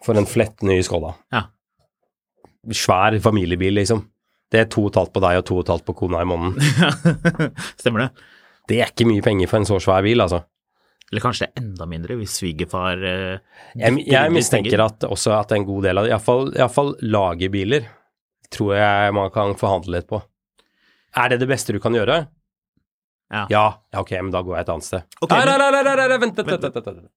[0.05, 1.15] For en flett ny Skoda.
[1.33, 1.47] Ja.
[2.73, 4.05] Svær familiebil, liksom.
[4.51, 6.21] Det er to og et halvt på deg og to og et halvt på kona
[6.21, 6.59] i måneden.
[7.81, 8.27] Stemmer det.
[8.69, 10.43] Det er ikke mye penger for en så svær bil, altså.
[11.11, 15.53] Eller kanskje det er enda mindre hvis svigerfar eh, Jeg, jeg mistenker at også at
[15.53, 16.15] en god del av det,
[16.57, 17.85] iallfall lagerbiler,
[18.53, 20.21] tror jeg man kan forhandle litt på.
[21.15, 22.23] Er det det beste du kan gjøre?
[23.33, 23.47] Ja.
[23.49, 25.01] Ja, ja, ok, men da går jeg et annet sted.
[25.25, 27.09] Okay, nei, nei, nei, nei, nei, nei, vent, vent, vent, vent, vent.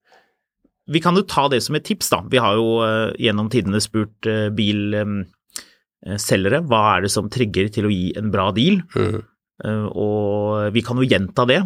[0.89, 2.23] Vi kan jo ta det som et tips, da.
[2.33, 7.85] Vi har jo uh, gjennom tidene spurt uh, bilselgere hva er det som trigger til
[7.89, 9.21] å gi en bra deal, Mm.
[9.67, 11.61] uh, og vi kan jo gjenta det,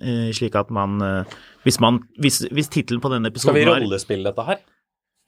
[0.00, 1.24] eh, slik at man eh,
[1.64, 4.58] Hvis, man, hvis, hvis tittelen på denne episoden Skal vi er rollespille dette her?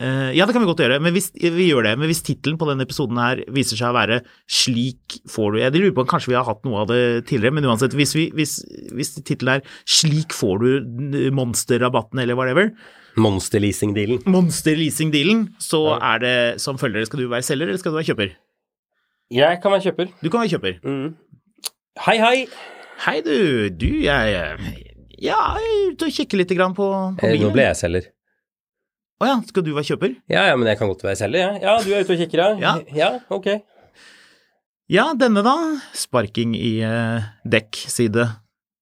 [0.02, 1.92] Eh, ja, det kan vi godt gjøre, men hvis, vi gjør det.
[2.00, 4.16] Men hvis tittelen på denne episoden her viser seg å være
[4.50, 7.54] 'Slik får du' Jeg lurer på om kanskje vi har hatt noe av det tidligere,
[7.54, 8.56] men uansett, hvis, vi, hvis,
[8.90, 12.72] hvis tittelen er 'Slik får du monsterrabatten' eller whatever,
[13.16, 14.24] Monsterleasing-dealen.
[14.26, 18.32] monster-leasing-dealen, så er det som følger Skal du være selger, eller skal du være kjøper?
[19.30, 20.08] Jeg kan være kjøper.
[20.22, 20.74] Du kan være kjøper.
[20.82, 21.14] Mm.
[22.02, 22.46] Hei, hei.
[23.06, 23.70] Hei, du.
[23.70, 24.58] Du, jeg eh,
[25.22, 27.46] Ja, jeg er ute og kikker litt grann på, på Eh, bilen.
[27.46, 28.10] Nå ble jeg selger.
[29.22, 30.16] Å ja, skal du være kjøper?
[30.32, 31.62] Ja, ja, men jeg kan godt være selger, jeg.
[31.62, 31.76] Ja.
[31.76, 32.48] ja, du er ute og kikker, ja?
[32.58, 32.72] Ja.
[32.98, 33.52] ja ok.
[34.90, 35.54] Ja, denne da.
[35.96, 38.26] Sparking i eh, dekkside.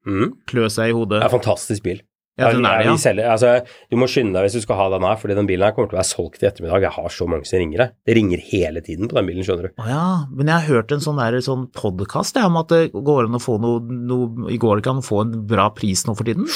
[0.09, 0.33] Mm.
[0.51, 1.21] Klø seg i hodet.
[1.21, 2.01] Det er en fantastisk bil.
[2.41, 2.95] Ja, den er det, ja.
[2.97, 3.49] selger, altså,
[3.93, 5.91] du må skynde deg hvis du skal ha den her, fordi den bilen her kommer
[5.91, 6.87] til å være solgt i ettermiddag.
[6.87, 7.89] Jeg har så mange som ringer det.
[8.09, 9.75] Det ringer hele tiden på den bilen, skjønner du.
[9.77, 13.29] Å ja, men jeg har hørt en sånn, der, sånn podkast om at det går
[13.29, 16.29] an å få noe, noe I går kan man få en bra pris nå for
[16.29, 16.49] tiden?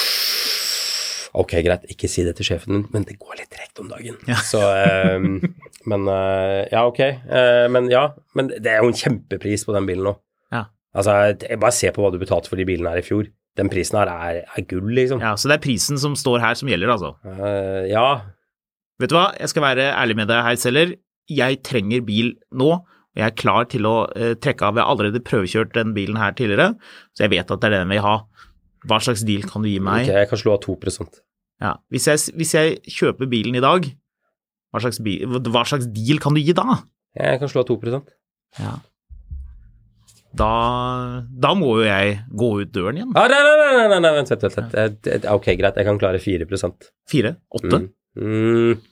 [1.36, 4.16] Ok, greit, ikke si det til sjefen din, men det går litt tregt om dagen.
[4.28, 4.38] Ja.
[4.40, 4.60] Så,
[5.16, 5.42] um,
[5.90, 7.00] men uh, ja, ok.
[7.28, 8.06] Uh, men ja,
[8.38, 10.14] men det er jo en kjempepris på den bilen nå.
[10.54, 10.66] Ja.
[10.96, 13.28] Altså, bare se på hva du betalte for de bilene her i fjor.
[13.56, 15.20] Den prisen her er, er gull, liksom.
[15.24, 17.12] Ja, Så det er prisen som står her som gjelder, altså.
[17.24, 18.06] Uh, ja.
[19.02, 20.96] Vet du hva, jeg skal være ærlig med deg, her, selger.
[21.32, 24.76] Jeg trenger bil nå, og jeg er klar til å trekke av.
[24.78, 26.76] Jeg har allerede prøvekjørt den bilen her tidligere,
[27.16, 28.16] så jeg vet at det er den jeg vil ha.
[28.86, 30.06] Hva slags deal kan du gi meg?
[30.06, 30.76] Ok, jeg kan slå av 2
[31.62, 33.88] Ja, hvis, jeg, hvis jeg kjøper bilen i dag,
[34.72, 36.82] hva slags, bil, hva slags deal kan du gi da?
[37.16, 38.02] Jeg kan slå av 2
[38.60, 38.74] Ja.
[40.36, 40.48] Da,
[41.32, 43.12] da må jo jeg gå ut døren igjen.
[43.16, 44.74] ah, Nei, nei, nei, nei, vent, vent, vent.
[45.08, 46.44] eh, Ok, greit, jeg kan klare 4
[47.08, 47.36] Fire?
[47.56, 47.78] Åtte?
[47.80, 47.88] Mm.
[48.20, 48.82] Mm.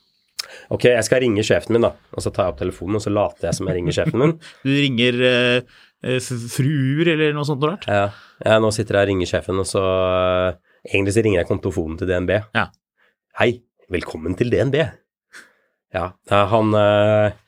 [0.73, 1.93] Ok, jeg skal ringe sjefen min, da.
[2.17, 4.35] Og så tar jeg opp telefonen, og så later jeg som jeg ringer sjefen min.
[4.65, 7.89] Du ringer eh, eh, fruer eller noe sånt noe rart?
[7.93, 8.07] Ja,
[8.45, 11.97] ja, nå sitter jeg og ringer sjefen, og så eh, Egentlig så ringer jeg kontofonen
[11.97, 12.35] til DNB.
[12.53, 12.67] Ja.
[13.41, 13.55] Hei,
[13.89, 14.77] velkommen til DNB.
[15.95, 17.39] Ja, ja, han eh,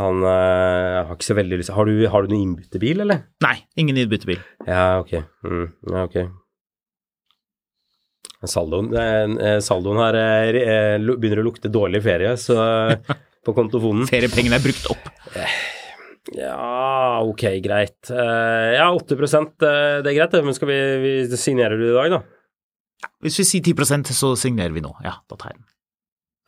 [0.00, 3.22] Han eh, har ikke så veldig lyst Har du, har du noen innbyttebil, eller?
[3.44, 4.42] Nei, ingen innbyttebil.
[4.66, 5.14] Ja, ok.
[5.46, 6.18] Mm, ja, ok.
[8.46, 13.16] Saldoen, eh, saldoen her eh, eh, begynner å lukte dårlig ferie, så eh,
[13.46, 15.10] på kontofonen Feriepengene er brukt opp.
[16.38, 18.10] Ja, ok, greit.
[18.12, 22.12] Eh, ja, 8 eh, det er greit, men skal vi, vi signerer du i dag,
[22.18, 23.08] da?
[23.22, 24.92] Hvis vi sier 10% så signerer vi nå.
[25.04, 25.68] Ja, da tar jeg den.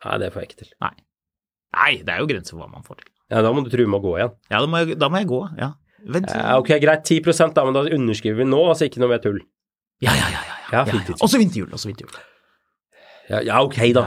[0.05, 0.71] Nei, det får jeg ikke til.
[0.83, 0.93] Nei.
[1.75, 3.11] Nei, det er jo grenser for hva man får til.
[3.31, 4.33] Ja, Da må du true med å gå igjen.
[4.51, 5.41] Ja, da må jeg, da må jeg gå.
[5.59, 5.71] Ja.
[6.11, 6.31] Vent.
[6.33, 9.39] Ja, ok, greit, 10 da, men da underskriver vi nå, altså ikke noe mer tull.
[10.01, 10.41] Ja, ja, ja.
[10.41, 10.99] ja, Ja, ja, ja, ja.
[11.05, 11.21] fint.
[11.21, 11.71] Også vinterhjul.
[11.75, 12.15] Også vinterhjul.
[13.29, 14.05] Ja, ja ok, da.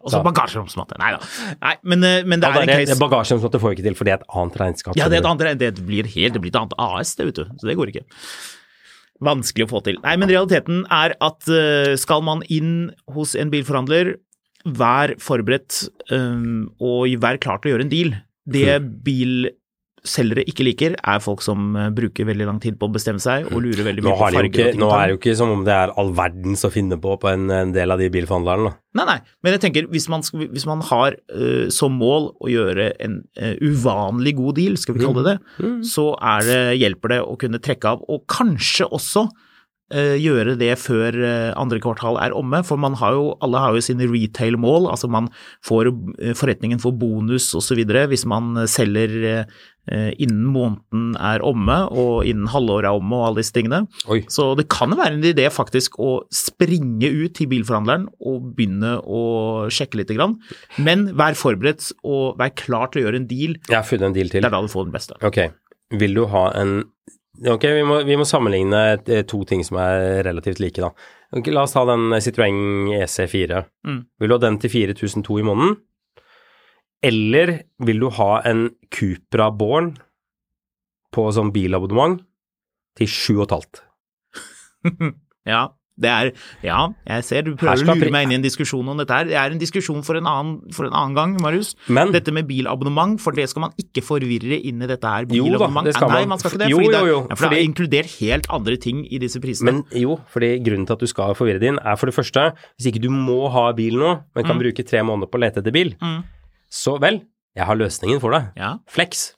[0.00, 0.96] Og så bagasjeromsmatte.
[1.00, 1.20] Nei da.
[1.60, 4.08] Nei, men, eh, men det Ja, er en case som får vi ikke til, for
[4.08, 4.96] det er et annet regnskap.
[4.96, 7.42] Ja, det, er et annet, det blir helt, det blir et annet AS, det, vet
[7.42, 7.44] du.
[7.60, 8.06] Så det går ikke.
[9.20, 10.00] Vanskelig å få til.
[10.00, 14.14] Nei, men realiteten er at eh, skal man inn hos en bilforhandler,
[14.64, 18.10] vær forberedt um, og vær klar til å gjøre en deal.
[18.50, 18.76] Det
[20.06, 23.48] selgere ikke liker, er folk som eh, bruker veldig lang tid på å bestemme seg
[23.50, 24.82] og lurer veldig mye på farger ikke, og ting.
[24.82, 27.30] nå er det jo ikke som om det er all verdens å finne på på
[27.32, 28.72] en, en del av de bilforhandlerne.
[28.98, 32.50] Nei, nei, men jeg tenker hvis man, skal, hvis man har uh, som mål å
[32.50, 37.14] gjøre en uh, uvanlig god deal, skal vi kalle det det, så er det, hjelper
[37.14, 41.20] det å kunne trekke av, og kanskje også uh, gjøre det før
[41.54, 45.30] andre kvartal er omme, for man har jo, alle har jo sine retail-mål, altså man
[45.66, 45.92] får,
[46.40, 49.44] forretningen får bonus og så videre hvis man selger
[49.90, 53.82] innen måneden er omme, og innen halvåret er omme og alle disse tingene.
[54.12, 54.20] Oi.
[54.30, 59.22] Så det kan være en idé faktisk å springe ut til bilforhandleren og begynne å
[59.72, 60.36] sjekke litt, grann.
[60.78, 63.56] men vær forberedt og vær klar til å gjøre en deal.
[63.68, 64.44] Jeg har funnet en deal til.
[64.44, 65.18] Det er da du får den beste.
[65.26, 65.42] Ok,
[66.00, 66.80] vil du ha en
[67.48, 70.90] Ok, vi må, vi må sammenligne eh, to ting som er relativt like, da.
[71.32, 73.62] Okay, la oss ta den Citroën EC4.
[73.86, 74.00] Mm.
[74.20, 75.78] Vil du ha den til 4002 i måneden?
[77.02, 79.94] Eller vil du ha en Cupra Born
[81.14, 82.20] på sånn bilabonnement
[82.98, 83.80] til 7,5?
[85.48, 85.70] Ja,
[86.00, 86.28] det er
[86.64, 86.78] Ja,
[87.08, 89.24] jeg ser du prøver å lure meg inn i en diskusjon om dette her.
[89.28, 91.72] Det er en diskusjon for en annen, for en annen gang, Marius.
[91.88, 95.24] Men Dette med bilabonnement, for det skal man ikke forvirre inn i dette her.
[95.28, 95.88] Jo da, Bilabonnement.
[95.88, 96.40] det skal Nei, man.
[96.40, 96.68] skal ikke det.
[96.72, 99.18] Jo, fordi det, jo, jo, Ja, for det fordi- er inkludert helt andre ting i
[99.24, 99.72] disse prisene.
[99.72, 102.46] Men jo, fordi grunnen til at du skal forvirre din, er for det første,
[102.78, 105.60] hvis ikke du må ha bil nå, men kan bruke tre måneder på å lete
[105.64, 106.20] etter bil, Mm.
[106.70, 107.22] Så vel,
[107.58, 108.50] jeg har løsningen for deg.
[108.56, 108.76] ja.
[108.88, 109.32] Flex.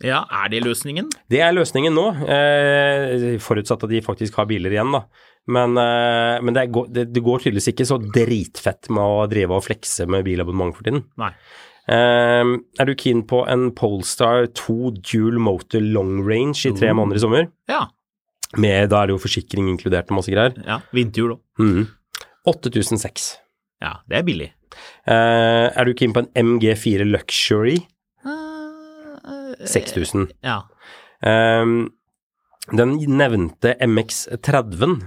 [0.00, 1.10] ja, er det løsningen?
[1.28, 5.02] Det er løsningen nå, eh, forutsatt at de faktisk har biler igjen, da.
[5.50, 9.56] Men, eh, men det, går, det, det går tydeligvis ikke så dritfett med å drive
[9.58, 11.02] og flekse med bilabonnement for tiden.
[11.20, 11.32] Nei.
[11.90, 17.18] Eh, er du keen på en Polestar 2 dual motor long range i tre måneder
[17.18, 17.48] i sommer?
[17.72, 17.88] Ja.
[18.56, 20.54] Med, da er det jo forsikring inkludert og masse greier.
[20.66, 20.80] ja.
[20.94, 21.42] Vinterhjul òg.
[21.58, 21.88] Mm.
[22.50, 23.26] 8006.
[23.82, 24.48] Ja, det er billig.
[25.06, 27.78] Eh, er du keen på en MG4 Luxury?
[28.24, 30.28] Eh, 6000.
[30.46, 30.62] Ja.
[31.26, 31.88] Ehm,
[32.72, 35.00] den nevnte MX30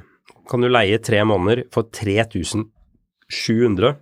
[0.49, 3.95] kan du leie tre måneder for 3700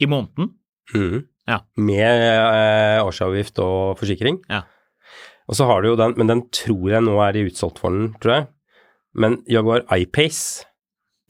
[0.00, 0.50] I måneden?
[0.94, 1.26] Mm.
[1.48, 1.58] Ja.
[1.76, 4.38] med eh, årsavgift og forsikring.
[4.48, 4.62] Ja.
[5.50, 7.90] Og så har du jo den, men den tror jeg nå er de utsolgt for
[7.90, 8.46] den, tror jeg.
[9.18, 10.64] Men Jaguar I-Pace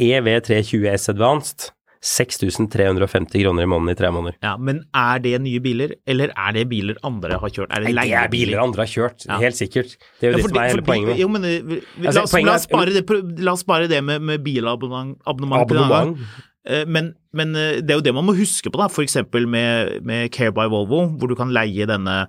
[0.03, 1.71] EV320S Advanced
[2.03, 4.37] 6350 kroner i måneden i tre måneder.
[4.43, 7.71] Ja, Men er det nye biler, eller er det biler andre har kjørt?
[7.71, 9.39] Er det Nei, det er biler andre har kjørt, Ja.
[9.39, 9.97] helt sikkert.
[10.21, 11.19] Det er jo Ja, det som er hele poenget.
[11.19, 13.89] Jo, men eh, vi- la, Altså, oss, poenget la, oss spare det, la oss spare
[13.89, 16.19] det med, med bilabonnement abonnement.
[16.67, 18.87] Eh, Men, men eh, det er jo det man må huske på, da.
[19.03, 22.27] Eksempel med, med Care by Volvo, hvor du kan leie denne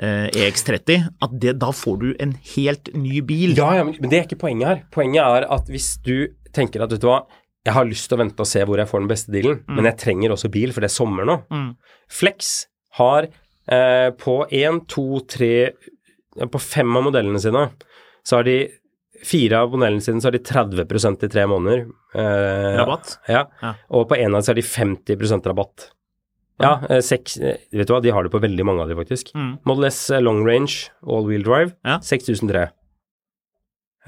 [0.00, 1.08] eh, EX30.
[1.22, 3.54] At det, da får du en helt ny bil.
[3.56, 4.82] Ja, ja, men men det er ikke poenget her.
[4.90, 7.22] Poenget er at hvis du tenker at vet du hva,
[7.64, 9.88] jeg har lyst til å vente og se hvor jeg får den beste dealen, men
[9.88, 11.38] jeg trenger også bil, for det er sommer nå.
[11.48, 11.70] Mm.
[12.12, 12.52] Flex
[12.98, 15.72] har eh, på én, to, tre
[16.50, 17.68] På fem av modellene sine
[18.24, 18.58] så har de
[19.24, 21.86] Fire av modellene sine så har de 30% i tre måneder.
[22.12, 23.14] Eh, Rabatt?
[23.30, 23.46] Ja.
[23.62, 23.70] Ja.
[23.96, 25.86] Og på en av dem så har de 50% rabatt.
[26.60, 28.98] Ja, eh, seks eh, Vet du hva, de har det på veldig mange av de,
[28.98, 29.32] faktisk.
[29.32, 29.54] Mm.
[29.64, 31.96] Model S eh, long range, all wheel drive, Ja.
[32.04, 32.66] 6003.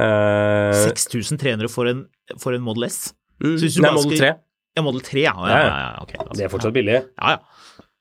[0.05, 1.89] Eh, 6300 for
[2.43, 3.15] for en Model S?
[3.43, 4.33] Mm, Synes du Nei, Model 3.
[4.77, 5.33] Ja, Model 3, ja.
[5.37, 6.37] Ja, Ja, ja, ja, altså.
[6.37, 7.01] Det er fortsatt billig.
[7.03, 7.39] Ja, ja.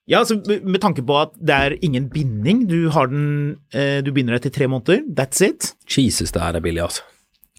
[0.07, 4.11] Ja, altså med tanke på at det er ingen binding, du har den eh, Du
[4.13, 5.71] binder deg til tre måneder, that's it.
[5.89, 7.01] Jesus, det her er billig, altså.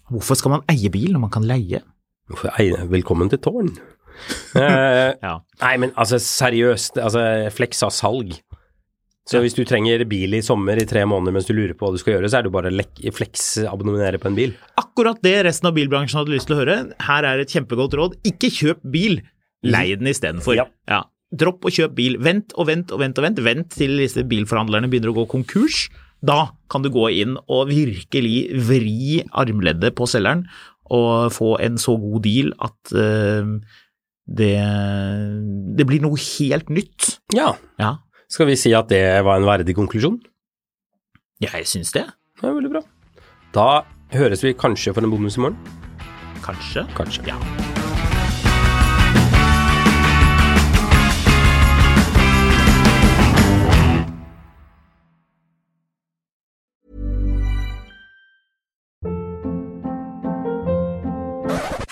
[0.07, 1.81] Hvorfor skal man eie bil når man kan leie?
[2.87, 3.73] Velkommen til tårn.
[4.55, 5.33] Eh, Ja.
[5.61, 8.37] Nei, men altså seriøst, altså Flex har salg.
[9.27, 11.95] Så hvis du trenger bil i sommer i tre måneder mens du lurer på hva
[11.95, 14.55] du skal gjøre, så er det jo bare å fleksabonnere på en bil.
[14.79, 16.77] Akkurat det resten av bilbransjen hadde lyst til å høre.
[17.03, 18.15] Her er et kjempegodt råd.
[18.27, 19.19] Ikke kjøp bil,
[19.67, 20.55] lei den istedenfor.
[20.59, 20.69] Ja.
[20.87, 21.03] Ja.
[21.35, 22.15] Dropp å kjøpe bil.
[22.23, 23.41] Vent og vent og vent og vent.
[23.43, 25.89] Vent til disse bilforhandlerne begynner å gå konkurs.
[26.23, 30.47] Da kan du gå inn og virkelig vri armleddet på selgeren
[30.87, 33.59] og få en så god deal at uh,
[34.27, 34.55] det,
[35.75, 37.17] det blir noe helt nytt.
[37.35, 37.51] Ja.
[37.79, 37.97] Ja,
[38.27, 40.19] Skal vi si at det var en verdig konklusjon?
[41.39, 42.03] jeg syns det.
[42.41, 42.81] Ja, veldig bra.
[43.55, 45.57] Da høres vi kanskje for en bonus i morgen.
[46.43, 46.83] Kanskje.
[46.97, 47.23] Kanskje.
[47.27, 47.37] Ja.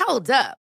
[0.06, 0.65] Hold up.